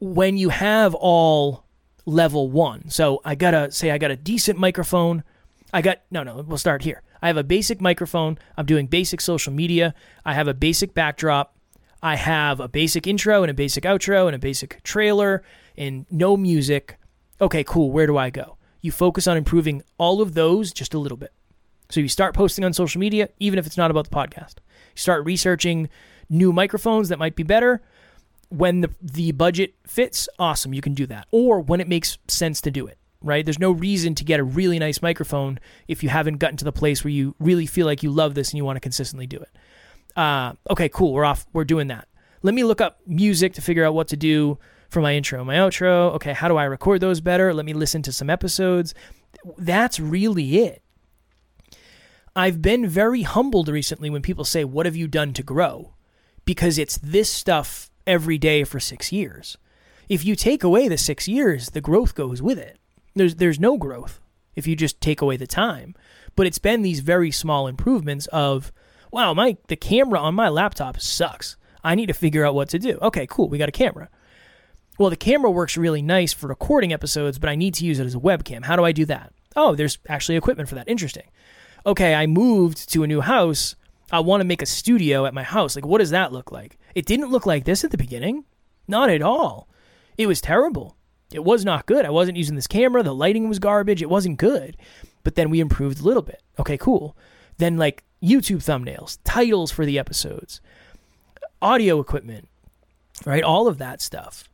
When 0.00 0.36
you 0.36 0.50
have 0.50 0.94
all 0.94 1.64
level 2.06 2.50
1. 2.50 2.90
So 2.90 3.20
I 3.24 3.34
got 3.34 3.52
to 3.52 3.70
say 3.70 3.90
I 3.90 3.98
got 3.98 4.10
a 4.10 4.16
decent 4.16 4.58
microphone. 4.58 5.24
I 5.72 5.82
got 5.82 6.00
no 6.10 6.22
no, 6.22 6.44
we'll 6.46 6.58
start 6.58 6.82
here. 6.82 7.02
I 7.22 7.28
have 7.28 7.36
a 7.36 7.44
basic 7.44 7.80
microphone. 7.80 8.38
I'm 8.56 8.66
doing 8.66 8.86
basic 8.86 9.20
social 9.20 9.52
media. 9.52 9.94
I 10.24 10.34
have 10.34 10.48
a 10.48 10.54
basic 10.54 10.94
backdrop. 10.94 11.56
I 12.02 12.16
have 12.16 12.60
a 12.60 12.68
basic 12.68 13.06
intro 13.06 13.42
and 13.42 13.50
a 13.50 13.54
basic 13.54 13.84
outro 13.84 14.26
and 14.26 14.36
a 14.36 14.38
basic 14.38 14.82
trailer 14.82 15.42
and 15.76 16.06
no 16.10 16.36
music. 16.36 16.98
Okay, 17.40 17.64
cool. 17.64 17.90
Where 17.90 18.06
do 18.06 18.16
I 18.16 18.30
go? 18.30 18.56
You 18.80 18.92
focus 18.92 19.26
on 19.26 19.36
improving 19.36 19.82
all 19.98 20.20
of 20.20 20.34
those 20.34 20.72
just 20.72 20.94
a 20.94 20.98
little 20.98 21.16
bit. 21.16 21.32
So 21.90 22.00
you 22.00 22.08
start 22.08 22.34
posting 22.34 22.64
on 22.64 22.72
social 22.72 22.98
media, 22.98 23.28
even 23.38 23.58
if 23.58 23.66
it's 23.66 23.76
not 23.76 23.90
about 23.90 24.08
the 24.08 24.14
podcast. 24.14 24.56
You 24.94 24.96
start 24.96 25.24
researching 25.24 25.88
new 26.28 26.52
microphones 26.52 27.08
that 27.08 27.18
might 27.18 27.36
be 27.36 27.42
better. 27.42 27.82
When 28.48 28.82
the, 28.82 28.90
the 29.00 29.32
budget 29.32 29.74
fits, 29.86 30.28
awesome, 30.38 30.74
you 30.74 30.80
can 30.80 30.94
do 30.94 31.06
that. 31.06 31.26
Or 31.30 31.60
when 31.60 31.80
it 31.80 31.88
makes 31.88 32.18
sense 32.28 32.60
to 32.62 32.70
do 32.70 32.86
it, 32.86 32.98
right? 33.20 33.44
There's 33.44 33.58
no 33.58 33.72
reason 33.72 34.14
to 34.16 34.24
get 34.24 34.40
a 34.40 34.44
really 34.44 34.78
nice 34.78 35.02
microphone 35.02 35.58
if 35.88 36.02
you 36.02 36.08
haven't 36.08 36.38
gotten 36.38 36.56
to 36.58 36.64
the 36.64 36.72
place 36.72 37.04
where 37.04 37.10
you 37.10 37.34
really 37.38 37.66
feel 37.66 37.86
like 37.86 38.02
you 38.02 38.10
love 38.10 38.34
this 38.34 38.50
and 38.50 38.58
you 38.58 38.64
want 38.64 38.76
to 38.76 38.80
consistently 38.80 39.26
do 39.26 39.38
it 39.38 39.50
uh, 40.16 40.52
okay, 40.70 40.88
cool, 40.88 41.12
we're 41.12 41.24
off, 41.24 41.46
we're 41.52 41.64
doing 41.64 41.88
that. 41.88 42.08
Let 42.42 42.54
me 42.54 42.64
look 42.64 42.80
up 42.80 43.00
music 43.06 43.54
to 43.54 43.62
figure 43.62 43.84
out 43.84 43.94
what 43.94 44.08
to 44.08 44.16
do 44.16 44.58
for 44.94 45.02
my 45.02 45.14
intro, 45.14 45.44
my 45.44 45.56
outro. 45.56 46.14
Okay, 46.14 46.32
how 46.32 46.48
do 46.48 46.56
I 46.56 46.64
record 46.64 47.00
those 47.02 47.20
better? 47.20 47.52
Let 47.52 47.66
me 47.66 47.74
listen 47.74 48.00
to 48.02 48.12
some 48.12 48.30
episodes. 48.30 48.94
That's 49.58 50.00
really 50.00 50.58
it. 50.58 50.82
I've 52.36 52.62
been 52.62 52.88
very 52.88 53.22
humbled 53.22 53.68
recently 53.68 54.08
when 54.08 54.22
people 54.22 54.44
say, 54.44 54.64
What 54.64 54.86
have 54.86 54.96
you 54.96 55.06
done 55.06 55.34
to 55.34 55.42
grow? 55.42 55.94
Because 56.44 56.78
it's 56.78 56.96
this 56.98 57.30
stuff 57.30 57.90
every 58.06 58.38
day 58.38 58.64
for 58.64 58.80
six 58.80 59.12
years. 59.12 59.58
If 60.08 60.24
you 60.24 60.36
take 60.36 60.62
away 60.62 60.88
the 60.88 60.98
six 60.98 61.28
years, 61.28 61.70
the 61.70 61.80
growth 61.80 62.14
goes 62.14 62.40
with 62.40 62.58
it. 62.58 62.78
There's, 63.14 63.36
there's 63.36 63.60
no 63.60 63.76
growth 63.76 64.20
if 64.54 64.66
you 64.66 64.76
just 64.76 65.00
take 65.00 65.20
away 65.20 65.36
the 65.36 65.46
time. 65.46 65.94
But 66.36 66.46
it's 66.46 66.58
been 66.58 66.82
these 66.82 67.00
very 67.00 67.30
small 67.30 67.66
improvements 67.66 68.26
of, 68.28 68.72
wow, 69.10 69.34
my 69.34 69.56
the 69.68 69.76
camera 69.76 70.20
on 70.20 70.34
my 70.34 70.48
laptop 70.48 71.00
sucks. 71.00 71.56
I 71.82 71.94
need 71.94 72.06
to 72.06 72.14
figure 72.14 72.46
out 72.46 72.54
what 72.54 72.68
to 72.70 72.78
do. 72.78 72.98
Okay, 73.02 73.26
cool. 73.28 73.48
We 73.48 73.58
got 73.58 73.68
a 73.68 73.72
camera. 73.72 74.08
Well, 74.98 75.10
the 75.10 75.16
camera 75.16 75.50
works 75.50 75.76
really 75.76 76.02
nice 76.02 76.32
for 76.32 76.46
recording 76.46 76.92
episodes, 76.92 77.38
but 77.38 77.50
I 77.50 77.56
need 77.56 77.74
to 77.74 77.84
use 77.84 77.98
it 77.98 78.06
as 78.06 78.14
a 78.14 78.20
webcam. 78.20 78.64
How 78.64 78.76
do 78.76 78.84
I 78.84 78.92
do 78.92 79.04
that? 79.06 79.32
Oh, 79.56 79.74
there's 79.74 79.98
actually 80.08 80.36
equipment 80.36 80.68
for 80.68 80.76
that. 80.76 80.88
Interesting. 80.88 81.28
Okay, 81.84 82.14
I 82.14 82.26
moved 82.26 82.90
to 82.92 83.02
a 83.02 83.06
new 83.06 83.20
house. 83.20 83.74
I 84.12 84.20
want 84.20 84.40
to 84.40 84.46
make 84.46 84.62
a 84.62 84.66
studio 84.66 85.26
at 85.26 85.34
my 85.34 85.42
house. 85.42 85.74
Like, 85.74 85.86
what 85.86 85.98
does 85.98 86.10
that 86.10 86.32
look 86.32 86.52
like? 86.52 86.78
It 86.94 87.06
didn't 87.06 87.30
look 87.30 87.46
like 87.46 87.64
this 87.64 87.82
at 87.82 87.90
the 87.90 87.98
beginning. 87.98 88.44
Not 88.86 89.10
at 89.10 89.22
all. 89.22 89.68
It 90.16 90.26
was 90.26 90.40
terrible. 90.40 90.96
It 91.32 91.42
was 91.42 91.64
not 91.64 91.86
good. 91.86 92.04
I 92.04 92.10
wasn't 92.10 92.36
using 92.36 92.54
this 92.54 92.68
camera. 92.68 93.02
The 93.02 93.14
lighting 93.14 93.48
was 93.48 93.58
garbage. 93.58 94.02
It 94.02 94.10
wasn't 94.10 94.38
good. 94.38 94.76
But 95.24 95.34
then 95.34 95.50
we 95.50 95.58
improved 95.58 96.00
a 96.00 96.04
little 96.04 96.22
bit. 96.22 96.42
Okay, 96.58 96.78
cool. 96.78 97.16
Then, 97.58 97.76
like, 97.76 98.04
YouTube 98.22 98.58
thumbnails, 98.58 99.18
titles 99.24 99.72
for 99.72 99.84
the 99.84 99.98
episodes, 99.98 100.60
audio 101.60 101.98
equipment, 102.00 102.48
right? 103.26 103.42
All 103.42 103.66
of 103.66 103.78
that 103.78 104.00
stuff. 104.00 104.48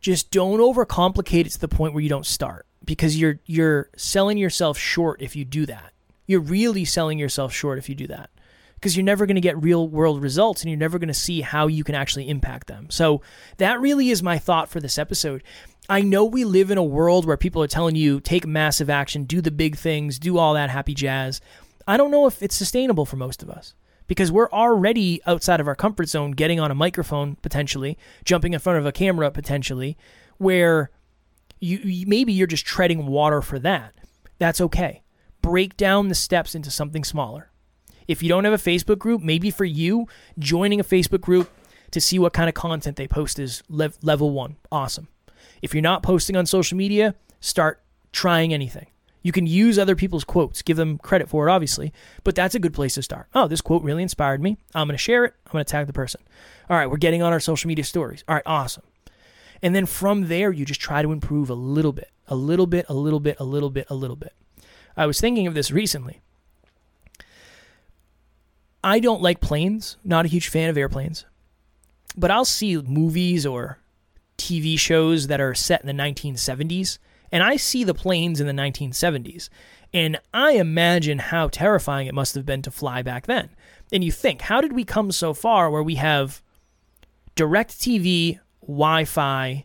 Just 0.00 0.30
don't 0.30 0.60
overcomplicate 0.60 1.46
it 1.46 1.52
to 1.52 1.60
the 1.60 1.68
point 1.68 1.92
where 1.92 2.02
you 2.02 2.08
don't 2.08 2.26
start 2.26 2.66
because 2.84 3.18
you're 3.18 3.40
you're 3.46 3.90
selling 3.96 4.38
yourself 4.38 4.78
short 4.78 5.20
if 5.20 5.36
you 5.36 5.44
do 5.44 5.66
that. 5.66 5.92
You're 6.26 6.40
really 6.40 6.84
selling 6.84 7.18
yourself 7.18 7.52
short 7.52 7.78
if 7.78 7.88
you 7.88 7.94
do 7.94 8.06
that 8.08 8.30
because 8.74 8.96
you're 8.96 9.04
never 9.04 9.26
going 9.26 9.34
to 9.34 9.40
get 9.40 9.60
real 9.60 9.88
world 9.88 10.22
results 10.22 10.62
and 10.62 10.70
you're 10.70 10.78
never 10.78 10.98
going 10.98 11.08
to 11.08 11.14
see 11.14 11.40
how 11.40 11.66
you 11.66 11.82
can 11.82 11.94
actually 11.94 12.28
impact 12.28 12.68
them. 12.68 12.88
So 12.90 13.22
that 13.56 13.80
really 13.80 14.10
is 14.10 14.22
my 14.22 14.38
thought 14.38 14.68
for 14.68 14.78
this 14.78 14.98
episode. 14.98 15.42
I 15.88 16.02
know 16.02 16.24
we 16.24 16.44
live 16.44 16.70
in 16.70 16.78
a 16.78 16.84
world 16.84 17.24
where 17.24 17.36
people 17.36 17.62
are 17.62 17.68
telling 17.68 17.96
you 17.96 18.20
take 18.20 18.46
massive 18.46 18.90
action, 18.90 19.24
do 19.24 19.40
the 19.40 19.50
big 19.50 19.76
things, 19.76 20.18
do 20.18 20.38
all 20.38 20.54
that 20.54 20.70
happy 20.70 20.94
jazz. 20.94 21.40
I 21.86 21.96
don't 21.96 22.10
know 22.10 22.26
if 22.26 22.42
it's 22.42 22.54
sustainable 22.54 23.06
for 23.06 23.16
most 23.16 23.42
of 23.42 23.50
us 23.50 23.74
because 24.08 24.32
we're 24.32 24.50
already 24.50 25.20
outside 25.26 25.60
of 25.60 25.68
our 25.68 25.76
comfort 25.76 26.08
zone, 26.08 26.32
getting 26.32 26.58
on 26.58 26.72
a 26.72 26.74
microphone 26.74 27.36
potentially, 27.36 27.96
jumping 28.24 28.54
in 28.54 28.58
front 28.58 28.78
of 28.78 28.86
a 28.86 28.90
camera 28.90 29.30
potentially, 29.30 29.96
where 30.38 30.90
you, 31.60 32.04
maybe 32.06 32.32
you're 32.32 32.46
just 32.48 32.66
treading 32.66 33.06
water 33.06 33.40
for 33.40 33.60
that. 33.60 33.94
That's 34.38 34.60
okay. 34.60 35.02
Break 35.42 35.76
down 35.76 36.08
the 36.08 36.14
steps 36.14 36.54
into 36.54 36.70
something 36.70 37.04
smaller. 37.04 37.50
If 38.08 38.22
you 38.22 38.28
don't 38.28 38.44
have 38.44 38.54
a 38.54 38.56
Facebook 38.56 38.98
group, 38.98 39.22
maybe 39.22 39.50
for 39.50 39.66
you, 39.66 40.08
joining 40.38 40.80
a 40.80 40.84
Facebook 40.84 41.20
group 41.20 41.50
to 41.90 42.00
see 42.00 42.18
what 42.18 42.32
kind 42.32 42.48
of 42.48 42.54
content 42.54 42.96
they 42.96 43.06
post 43.06 43.38
is 43.38 43.62
lev- 43.68 43.98
level 44.02 44.30
one. 44.30 44.56
Awesome. 44.72 45.08
If 45.60 45.74
you're 45.74 45.82
not 45.82 46.02
posting 46.02 46.36
on 46.36 46.46
social 46.46 46.76
media, 46.76 47.14
start 47.40 47.82
trying 48.12 48.54
anything. 48.54 48.86
You 49.22 49.32
can 49.32 49.46
use 49.46 49.78
other 49.78 49.96
people's 49.96 50.24
quotes, 50.24 50.62
give 50.62 50.76
them 50.76 50.98
credit 50.98 51.28
for 51.28 51.48
it, 51.48 51.52
obviously, 51.52 51.92
but 52.24 52.34
that's 52.34 52.54
a 52.54 52.60
good 52.60 52.72
place 52.72 52.94
to 52.94 53.02
start. 53.02 53.26
Oh, 53.34 53.48
this 53.48 53.60
quote 53.60 53.82
really 53.82 54.02
inspired 54.02 54.40
me. 54.40 54.58
I'm 54.74 54.86
going 54.86 54.94
to 54.94 55.02
share 55.02 55.24
it. 55.24 55.34
I'm 55.46 55.52
going 55.52 55.64
to 55.64 55.70
tag 55.70 55.86
the 55.86 55.92
person. 55.92 56.20
All 56.70 56.76
right, 56.76 56.88
we're 56.88 56.98
getting 56.98 57.22
on 57.22 57.32
our 57.32 57.40
social 57.40 57.68
media 57.68 57.84
stories. 57.84 58.22
All 58.28 58.34
right, 58.34 58.44
awesome. 58.46 58.84
And 59.60 59.74
then 59.74 59.86
from 59.86 60.28
there, 60.28 60.52
you 60.52 60.64
just 60.64 60.80
try 60.80 61.02
to 61.02 61.12
improve 61.12 61.50
a 61.50 61.54
little 61.54 61.92
bit, 61.92 62.10
a 62.28 62.36
little 62.36 62.66
bit, 62.66 62.86
a 62.88 62.94
little 62.94 63.20
bit, 63.20 63.36
a 63.40 63.44
little 63.44 63.70
bit, 63.70 63.86
a 63.90 63.94
little 63.94 64.16
bit. 64.16 64.32
I 64.96 65.06
was 65.06 65.20
thinking 65.20 65.46
of 65.46 65.54
this 65.54 65.70
recently. 65.70 66.20
I 68.82 69.00
don't 69.00 69.22
like 69.22 69.40
planes, 69.40 69.96
not 70.04 70.24
a 70.24 70.28
huge 70.28 70.48
fan 70.48 70.70
of 70.70 70.78
airplanes, 70.78 71.24
but 72.16 72.30
I'll 72.30 72.44
see 72.44 72.76
movies 72.76 73.44
or 73.44 73.78
TV 74.36 74.78
shows 74.78 75.26
that 75.26 75.40
are 75.40 75.54
set 75.54 75.80
in 75.80 75.86
the 75.88 76.02
1970s 76.02 76.98
and 77.30 77.42
I 77.42 77.56
see 77.56 77.84
the 77.84 77.94
planes 77.94 78.40
in 78.40 78.46
the 78.46 78.52
1970s, 78.52 79.48
and 79.92 80.20
I 80.32 80.52
imagine 80.52 81.18
how 81.18 81.48
terrifying 81.48 82.06
it 82.06 82.14
must 82.14 82.34
have 82.34 82.46
been 82.46 82.62
to 82.62 82.70
fly 82.70 83.02
back 83.02 83.26
then. 83.26 83.50
And 83.92 84.04
you 84.04 84.12
think, 84.12 84.42
how 84.42 84.60
did 84.60 84.72
we 84.72 84.84
come 84.84 85.12
so 85.12 85.32
far 85.32 85.70
where 85.70 85.82
we 85.82 85.94
have 85.94 86.42
direct 87.34 87.72
TV, 87.78 88.38
Wi 88.62 89.04
Fi, 89.04 89.64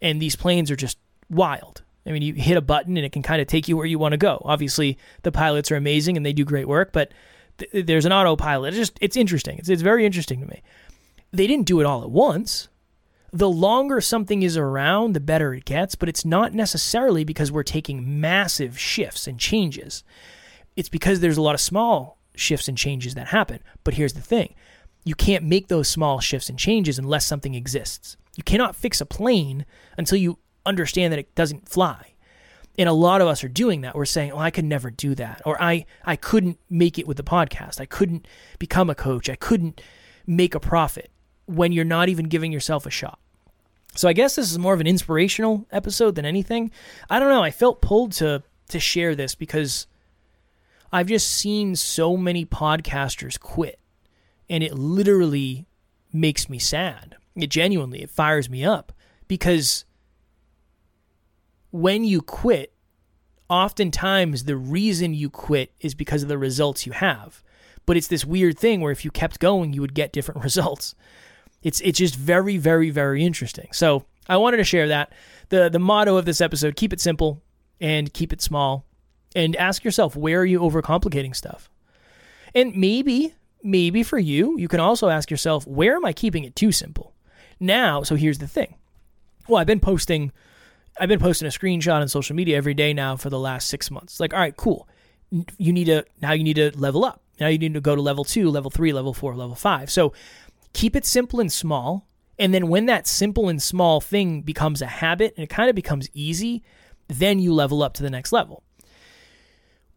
and 0.00 0.20
these 0.20 0.36
planes 0.36 0.70
are 0.70 0.76
just 0.76 0.98
wild? 1.30 1.82
I 2.04 2.10
mean, 2.10 2.22
you 2.22 2.34
hit 2.34 2.56
a 2.56 2.62
button 2.62 2.96
and 2.96 3.06
it 3.06 3.12
can 3.12 3.22
kind 3.22 3.40
of 3.40 3.46
take 3.46 3.68
you 3.68 3.76
where 3.76 3.86
you 3.86 3.98
want 3.98 4.12
to 4.12 4.18
go. 4.18 4.42
Obviously, 4.44 4.98
the 5.22 5.32
pilots 5.32 5.70
are 5.70 5.76
amazing 5.76 6.16
and 6.16 6.26
they 6.26 6.32
do 6.32 6.44
great 6.44 6.66
work, 6.66 6.92
but 6.92 7.12
th- 7.58 7.86
there's 7.86 8.04
an 8.04 8.12
autopilot. 8.12 8.74
It's 8.74 8.78
just, 8.78 8.98
it's 9.00 9.16
interesting. 9.16 9.58
It's, 9.58 9.68
it's 9.68 9.82
very 9.82 10.04
interesting 10.04 10.40
to 10.40 10.46
me. 10.46 10.62
They 11.32 11.46
didn't 11.46 11.66
do 11.66 11.80
it 11.80 11.86
all 11.86 12.02
at 12.02 12.10
once 12.10 12.68
the 13.32 13.48
longer 13.48 14.00
something 14.00 14.42
is 14.42 14.56
around, 14.58 15.14
the 15.14 15.20
better 15.20 15.54
it 15.54 15.64
gets, 15.64 15.94
but 15.94 16.08
it's 16.08 16.24
not 16.24 16.52
necessarily 16.52 17.24
because 17.24 17.50
we're 17.50 17.62
taking 17.62 18.20
massive 18.20 18.78
shifts 18.78 19.26
and 19.26 19.38
changes. 19.38 20.04
It's 20.76 20.90
because 20.90 21.20
there's 21.20 21.38
a 21.38 21.42
lot 21.42 21.54
of 21.54 21.60
small 21.60 22.18
shifts 22.34 22.68
and 22.68 22.76
changes 22.76 23.14
that 23.14 23.28
happen. 23.28 23.60
But 23.84 23.94
here's 23.94 24.12
the 24.12 24.20
thing 24.20 24.54
you 25.04 25.14
can't 25.14 25.44
make 25.44 25.68
those 25.68 25.88
small 25.88 26.20
shifts 26.20 26.48
and 26.48 26.58
changes 26.58 26.98
unless 26.98 27.26
something 27.26 27.54
exists. 27.54 28.16
You 28.36 28.44
cannot 28.44 28.76
fix 28.76 29.00
a 29.00 29.06
plane 29.06 29.64
until 29.96 30.18
you 30.18 30.38
understand 30.64 31.12
that 31.12 31.18
it 31.18 31.34
doesn't 31.34 31.68
fly. 31.68 32.14
And 32.78 32.88
a 32.88 32.94
lot 32.94 33.20
of 33.20 33.28
us 33.28 33.42
are 33.44 33.48
doing 33.48 33.82
that. 33.82 33.94
We're 33.94 34.04
saying, 34.04 34.32
"Oh, 34.32 34.38
I 34.38 34.50
could 34.50 34.64
never 34.64 34.90
do 34.90 35.14
that," 35.16 35.42
or 35.44 35.60
"I 35.60 35.84
I 36.04 36.16
couldn't 36.16 36.58
make 36.70 36.98
it 36.98 37.06
with 37.06 37.16
the 37.16 37.22
podcast. 37.22 37.80
I 37.80 37.86
couldn't 37.86 38.26
become 38.58 38.88
a 38.88 38.94
coach. 38.94 39.28
I 39.28 39.36
couldn't 39.36 39.80
make 40.26 40.54
a 40.54 40.60
profit." 40.60 41.10
When 41.46 41.72
you're 41.72 41.84
not 41.84 42.08
even 42.08 42.26
giving 42.26 42.52
yourself 42.52 42.86
a 42.86 42.90
shot. 42.90 43.18
So 43.94 44.08
I 44.08 44.12
guess 44.12 44.36
this 44.36 44.50
is 44.50 44.58
more 44.58 44.74
of 44.74 44.80
an 44.80 44.86
inspirational 44.86 45.66
episode 45.70 46.14
than 46.14 46.24
anything. 46.24 46.70
I 47.10 47.18
don't 47.18 47.28
know. 47.28 47.42
I 47.42 47.50
felt 47.50 47.82
pulled 47.82 48.12
to 48.12 48.42
to 48.68 48.80
share 48.80 49.14
this 49.14 49.34
because 49.34 49.86
I've 50.92 51.08
just 51.08 51.30
seen 51.30 51.76
so 51.76 52.16
many 52.16 52.46
podcasters 52.46 53.38
quit, 53.38 53.78
and 54.48 54.62
it 54.62 54.74
literally 54.74 55.66
makes 56.12 56.48
me 56.48 56.58
sad. 56.58 57.16
It 57.36 57.50
genuinely 57.50 58.02
it 58.02 58.10
fires 58.10 58.48
me 58.48 58.64
up 58.64 58.92
because 59.28 59.84
when 61.70 62.04
you 62.04 62.20
quit, 62.20 62.72
oftentimes 63.48 64.44
the 64.44 64.56
reason 64.56 65.14
you 65.14 65.28
quit 65.28 65.72
is 65.80 65.94
because 65.94 66.22
of 66.22 66.28
the 66.28 66.38
results 66.38 66.86
you 66.86 66.92
have. 66.92 67.42
But 67.84 67.96
it's 67.96 68.08
this 68.08 68.24
weird 68.24 68.58
thing 68.58 68.80
where 68.80 68.92
if 68.92 69.04
you 69.04 69.10
kept 69.10 69.40
going, 69.40 69.72
you 69.72 69.80
would 69.80 69.94
get 69.94 70.12
different 70.12 70.42
results. 70.44 70.94
It's 71.62 71.80
it's 71.80 71.98
just 71.98 72.16
very 72.16 72.56
very 72.56 72.90
very 72.90 73.24
interesting. 73.24 73.68
So 73.72 74.04
I 74.28 74.36
wanted 74.36 74.58
to 74.58 74.64
share 74.64 74.88
that. 74.88 75.12
the 75.48 75.68
The 75.68 75.78
motto 75.78 76.16
of 76.16 76.24
this 76.24 76.40
episode: 76.40 76.76
keep 76.76 76.92
it 76.92 77.00
simple 77.00 77.42
and 77.80 78.12
keep 78.12 78.32
it 78.32 78.40
small, 78.40 78.84
and 79.34 79.56
ask 79.56 79.84
yourself 79.84 80.16
where 80.16 80.40
are 80.40 80.44
you 80.44 80.60
overcomplicating 80.60 81.34
stuff. 81.34 81.68
And 82.54 82.76
maybe 82.76 83.34
maybe 83.62 84.02
for 84.02 84.18
you, 84.18 84.58
you 84.58 84.68
can 84.68 84.80
also 84.80 85.08
ask 85.08 85.30
yourself 85.30 85.66
where 85.66 85.96
am 85.96 86.04
I 86.04 86.12
keeping 86.12 86.44
it 86.44 86.56
too 86.56 86.72
simple. 86.72 87.14
Now, 87.60 88.02
so 88.02 88.16
here's 88.16 88.38
the 88.38 88.48
thing. 88.48 88.74
Well, 89.48 89.60
I've 89.60 89.66
been 89.66 89.80
posting 89.80 90.32
I've 90.98 91.08
been 91.08 91.20
posting 91.20 91.48
a 91.48 91.50
screenshot 91.50 92.00
on 92.00 92.08
social 92.08 92.36
media 92.36 92.56
every 92.56 92.74
day 92.74 92.92
now 92.92 93.16
for 93.16 93.30
the 93.30 93.38
last 93.38 93.68
six 93.68 93.90
months. 93.90 94.20
Like, 94.20 94.34
all 94.34 94.40
right, 94.40 94.56
cool. 94.56 94.88
You 95.56 95.72
need 95.72 95.86
to 95.86 96.04
now 96.20 96.32
you 96.32 96.44
need 96.44 96.56
to 96.56 96.70
level 96.78 97.04
up. 97.04 97.22
Now 97.40 97.48
you 97.48 97.58
need 97.58 97.74
to 97.74 97.80
go 97.80 97.96
to 97.96 98.02
level 98.02 98.24
two, 98.24 98.50
level 98.50 98.70
three, 98.70 98.92
level 98.92 99.14
four, 99.14 99.34
level 99.34 99.54
five. 99.54 99.90
So 99.90 100.12
keep 100.72 100.96
it 100.96 101.04
simple 101.04 101.40
and 101.40 101.50
small. 101.50 102.08
And 102.38 102.52
then 102.52 102.68
when 102.68 102.86
that 102.86 103.06
simple 103.06 103.48
and 103.48 103.62
small 103.62 104.00
thing 104.00 104.42
becomes 104.42 104.82
a 104.82 104.86
habit 104.86 105.34
and 105.36 105.44
it 105.44 105.50
kind 105.50 105.68
of 105.68 105.76
becomes 105.76 106.08
easy, 106.14 106.62
then 107.08 107.38
you 107.38 107.52
level 107.52 107.82
up 107.82 107.94
to 107.94 108.02
the 108.02 108.10
next 108.10 108.32
level. 108.32 108.62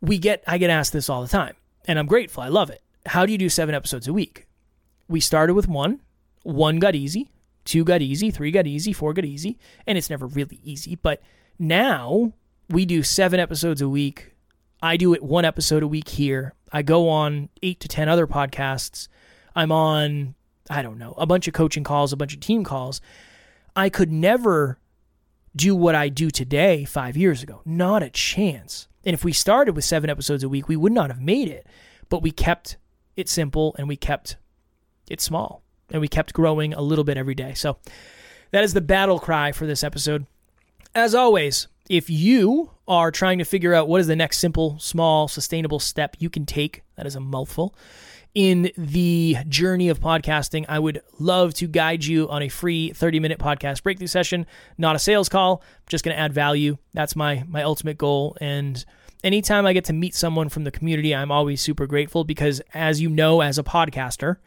We 0.02 0.18
get 0.18 0.44
I 0.46 0.58
get 0.58 0.70
asked 0.70 0.94
this 0.94 1.10
all 1.10 1.22
the 1.22 1.28
time, 1.28 1.56
and 1.86 1.98
I'm 1.98 2.06
grateful. 2.06 2.44
I 2.44 2.50
love 2.50 2.70
it. 2.70 2.84
How 3.06 3.26
do 3.26 3.32
you 3.32 3.38
do 3.38 3.50
seven 3.50 3.74
episodes 3.74 4.08
a 4.08 4.14
week? 4.14 4.48
We 5.08 5.20
started 5.20 5.54
with 5.54 5.68
one. 5.68 6.02
One 6.44 6.78
got 6.78 6.94
easy, 6.94 7.32
two 7.64 7.84
got 7.84 8.02
easy, 8.02 8.30
three 8.30 8.52
got 8.52 8.68
easy, 8.68 8.94
four 8.94 9.14
got 9.14 9.26
easy, 9.26 9.58
and 9.88 9.98
it's 9.98 10.10
never 10.10 10.28
really 10.28 10.60
easy, 10.64 10.96
but 10.96 11.22
now 11.58 12.34
we 12.70 12.86
do 12.86 13.04
7 13.04 13.40
episodes 13.40 13.82
a 13.82 13.90
week. 13.90 14.34
I 14.82 14.98
do 14.98 15.14
it 15.14 15.24
one 15.24 15.46
episode 15.46 15.84
a 15.84 15.88
week 15.88 16.10
here. 16.10 16.54
I 16.72 16.82
go 16.82 17.10
on 17.10 17.50
8 17.64 17.80
to 17.80 17.88
10 17.88 18.10
other 18.10 18.28
podcasts. 18.28 19.08
I'm 19.56 19.72
on 19.72 20.35
I 20.70 20.82
don't 20.82 20.98
know, 20.98 21.14
a 21.18 21.26
bunch 21.26 21.48
of 21.48 21.54
coaching 21.54 21.84
calls, 21.84 22.12
a 22.12 22.18
bunch 22.18 22.34
of 22.34 22.40
team 22.40 22.64
calls. 22.64 23.02
I 23.76 23.90
could 23.90 24.12
never 24.12 24.80
do 25.56 25.76
what 25.76 25.96
I 25.96 26.10
do 26.10 26.30
today 26.30 26.86
five 26.86 27.16
years 27.16 27.44
ago. 27.44 27.62
Not 27.66 28.04
a 28.04 28.10
chance. 28.10 28.88
And 29.06 29.14
if 29.14 29.24
we 29.24 29.32
started 29.32 29.76
with 29.76 29.86
seven 29.86 30.10
episodes 30.10 30.44
a 30.44 30.50
week, 30.50 30.68
we 30.68 30.76
would 30.76 30.92
not 30.92 31.10
have 31.10 31.22
made 31.22 31.48
it. 31.48 31.68
But 32.10 32.22
we 32.22 32.32
kept 32.32 32.78
it 33.16 33.30
simple 33.30 33.76
and 33.78 33.88
we 33.88 33.96
kept 33.96 34.38
it 35.10 35.22
small 35.22 35.64
and 35.92 36.02
we 36.02 36.08
kept 36.08 36.34
growing 36.34 36.74
a 36.74 36.82
little 36.82 37.04
bit 37.04 37.18
every 37.18 37.36
day. 37.36 37.54
So 37.54 37.78
that 38.52 38.64
is 38.64 38.74
the 38.74 38.82
battle 38.82 39.20
cry 39.20 39.52
for 39.52 39.66
this 39.66 39.84
episode. 39.84 40.26
As 40.94 41.14
always, 41.14 41.68
if 41.90 42.10
you 42.10 42.72
are 42.88 43.12
trying 43.12 43.40
to 43.40 43.46
figure 43.46 43.74
out 43.74 43.88
what 43.88 44.02
is 44.02 44.08
the 44.08 44.16
next 44.16 44.40
simple, 44.40 44.78
small, 44.80 45.28
sustainable 45.28 45.80
step 45.80 46.16
you 46.20 46.30
can 46.30 46.46
take, 46.46 46.84
that 46.96 47.06
is 47.06 47.16
a 47.16 47.20
mouthful, 47.20 47.76
in 48.36 48.70
the 48.78 49.38
journey 49.48 49.88
of 49.88 50.02
podcasting, 50.02 50.66
I 50.68 50.78
would 50.78 51.02
love 51.20 51.54
to 51.56 51.68
guide 51.68 52.04
you 52.04 52.30
on 52.30 52.42
a 52.42 52.50
free 52.50 52.92
30 52.92 53.20
minute 53.22 53.40
podcast 53.40 53.82
breakthrough 53.82 54.08
session, 54.08 54.46
not 54.78 54.96
a 54.96 55.00
sales 55.00 55.30
call, 55.30 55.64
just 55.88 56.04
going 56.04 56.16
to 56.16 56.22
add 56.22 56.34
value. 56.34 56.78
That's 56.94 57.16
my, 57.16 57.46
my 57.48 57.64
ultimate 57.64 57.98
goal. 57.98 58.36
And 58.42 58.84
anytime 59.24 59.66
I 59.66 59.72
get 59.72 59.86
to 59.86 59.94
meet 59.94 60.16
someone 60.16 60.50
from 60.50 60.66
the 60.66 60.72
community, 60.72 61.16
I'm 61.16 61.32
always 61.32 61.62
super 61.62 61.88
grateful 61.88 62.26
because, 62.26 62.62
as 62.74 63.02
you 63.02 63.10
know, 63.10 63.40
as 63.40 63.58
a 63.58 63.64
podcaster, 63.64 64.38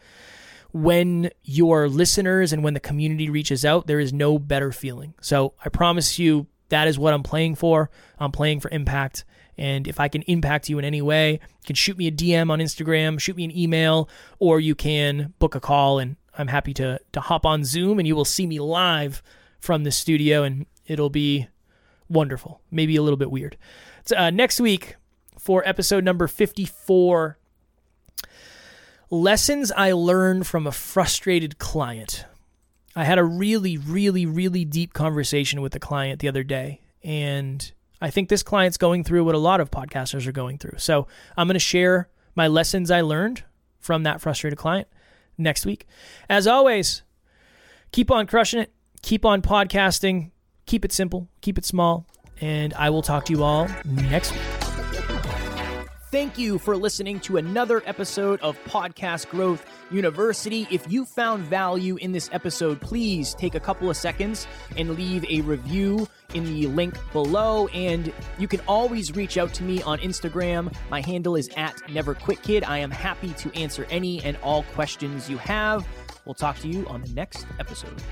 when 0.72 1.30
your 1.42 1.88
listeners 1.88 2.52
and 2.52 2.62
when 2.62 2.74
the 2.74 2.80
community 2.80 3.30
reaches 3.30 3.64
out, 3.64 3.86
there 3.86 4.00
is 4.00 4.12
no 4.12 4.38
better 4.38 4.70
feeling. 4.70 5.14
So 5.22 5.54
I 5.64 5.70
promise 5.70 6.18
you 6.18 6.46
that 6.68 6.88
is 6.88 6.98
what 6.98 7.14
I'm 7.14 7.22
playing 7.22 7.54
for. 7.54 7.90
I'm 8.18 8.32
playing 8.32 8.60
for 8.60 8.70
impact. 8.70 9.24
And 9.56 9.88
if 9.88 9.98
I 9.98 10.08
can 10.08 10.22
impact 10.22 10.68
you 10.68 10.78
in 10.78 10.84
any 10.84 11.02
way, 11.02 11.32
you 11.32 11.66
can 11.66 11.74
shoot 11.74 11.98
me 11.98 12.06
a 12.06 12.12
DM 12.12 12.50
on 12.50 12.60
Instagram, 12.60 13.18
shoot 13.18 13.36
me 13.36 13.44
an 13.44 13.56
email, 13.56 14.08
or 14.38 14.60
you 14.60 14.74
can 14.74 15.34
book 15.38 15.54
a 15.54 15.60
call 15.60 15.98
and 15.98 16.16
I'm 16.36 16.48
happy 16.48 16.72
to 16.74 17.00
to 17.12 17.20
hop 17.20 17.44
on 17.44 17.64
Zoom 17.64 17.98
and 17.98 18.06
you 18.06 18.14
will 18.14 18.24
see 18.24 18.46
me 18.46 18.60
live 18.60 19.22
from 19.58 19.82
the 19.82 19.90
studio 19.90 20.44
and 20.44 20.66
it'll 20.86 21.10
be 21.10 21.48
wonderful. 22.08 22.60
Maybe 22.70 22.94
a 22.94 23.02
little 23.02 23.16
bit 23.16 23.30
weird. 23.30 23.56
So, 24.04 24.16
uh, 24.16 24.30
next 24.30 24.60
week 24.60 24.96
for 25.36 25.66
episode 25.66 26.04
number 26.04 26.28
54 26.28 27.38
lessons 29.10 29.72
I 29.72 29.92
learned 29.92 30.46
from 30.46 30.66
a 30.66 30.72
frustrated 30.72 31.58
client. 31.58 32.24
I 32.96 33.04
had 33.04 33.18
a 33.18 33.24
really, 33.24 33.76
really, 33.76 34.26
really 34.26 34.64
deep 34.64 34.92
conversation 34.92 35.60
with 35.60 35.74
a 35.74 35.80
client 35.80 36.20
the 36.20 36.28
other 36.28 36.42
day, 36.42 36.80
and 37.04 37.70
I 38.00 38.10
think 38.10 38.28
this 38.28 38.42
client's 38.42 38.76
going 38.76 39.04
through 39.04 39.24
what 39.24 39.34
a 39.34 39.38
lot 39.38 39.60
of 39.60 39.70
podcasters 39.70 40.26
are 40.26 40.32
going 40.32 40.58
through. 40.58 40.78
So 40.78 41.06
I'm 41.36 41.46
going 41.46 41.54
to 41.54 41.60
share 41.60 42.08
my 42.34 42.48
lessons 42.48 42.90
I 42.90 43.00
learned 43.00 43.44
from 43.78 44.02
that 44.04 44.20
frustrated 44.20 44.58
client 44.58 44.88
next 45.36 45.66
week. 45.66 45.86
As 46.28 46.46
always, 46.46 47.02
keep 47.92 48.10
on 48.10 48.26
crushing 48.26 48.60
it, 48.60 48.72
keep 49.02 49.24
on 49.24 49.42
podcasting, 49.42 50.30
keep 50.66 50.84
it 50.84 50.92
simple, 50.92 51.28
keep 51.40 51.58
it 51.58 51.64
small, 51.64 52.06
and 52.40 52.74
I 52.74 52.90
will 52.90 53.02
talk 53.02 53.24
to 53.26 53.32
you 53.32 53.42
all 53.42 53.68
next 53.84 54.32
week. 54.32 54.57
Thank 56.10 56.38
you 56.38 56.58
for 56.58 56.74
listening 56.74 57.20
to 57.20 57.36
another 57.36 57.82
episode 57.84 58.40
of 58.40 58.58
Podcast 58.64 59.28
Growth 59.28 59.66
University. 59.90 60.66
If 60.70 60.90
you 60.90 61.04
found 61.04 61.44
value 61.44 61.96
in 61.96 62.12
this 62.12 62.30
episode, 62.32 62.80
please 62.80 63.34
take 63.34 63.54
a 63.54 63.60
couple 63.60 63.90
of 63.90 63.96
seconds 63.96 64.46
and 64.78 64.96
leave 64.96 65.26
a 65.28 65.42
review 65.42 66.08
in 66.32 66.46
the 66.46 66.66
link 66.68 66.94
below. 67.12 67.66
And 67.68 68.10
you 68.38 68.48
can 68.48 68.60
always 68.60 69.14
reach 69.14 69.36
out 69.36 69.52
to 69.54 69.62
me 69.62 69.82
on 69.82 69.98
Instagram. 69.98 70.74
My 70.88 71.02
handle 71.02 71.36
is 71.36 71.50
at 71.58 71.76
NeverQuitKid. 71.88 72.66
I 72.66 72.78
am 72.78 72.90
happy 72.90 73.34
to 73.34 73.54
answer 73.54 73.86
any 73.90 74.24
and 74.24 74.38
all 74.42 74.62
questions 74.62 75.28
you 75.28 75.36
have. 75.36 75.86
We'll 76.24 76.34
talk 76.34 76.58
to 76.60 76.68
you 76.68 76.86
on 76.88 77.02
the 77.02 77.10
next 77.10 77.46
episode. 77.60 78.02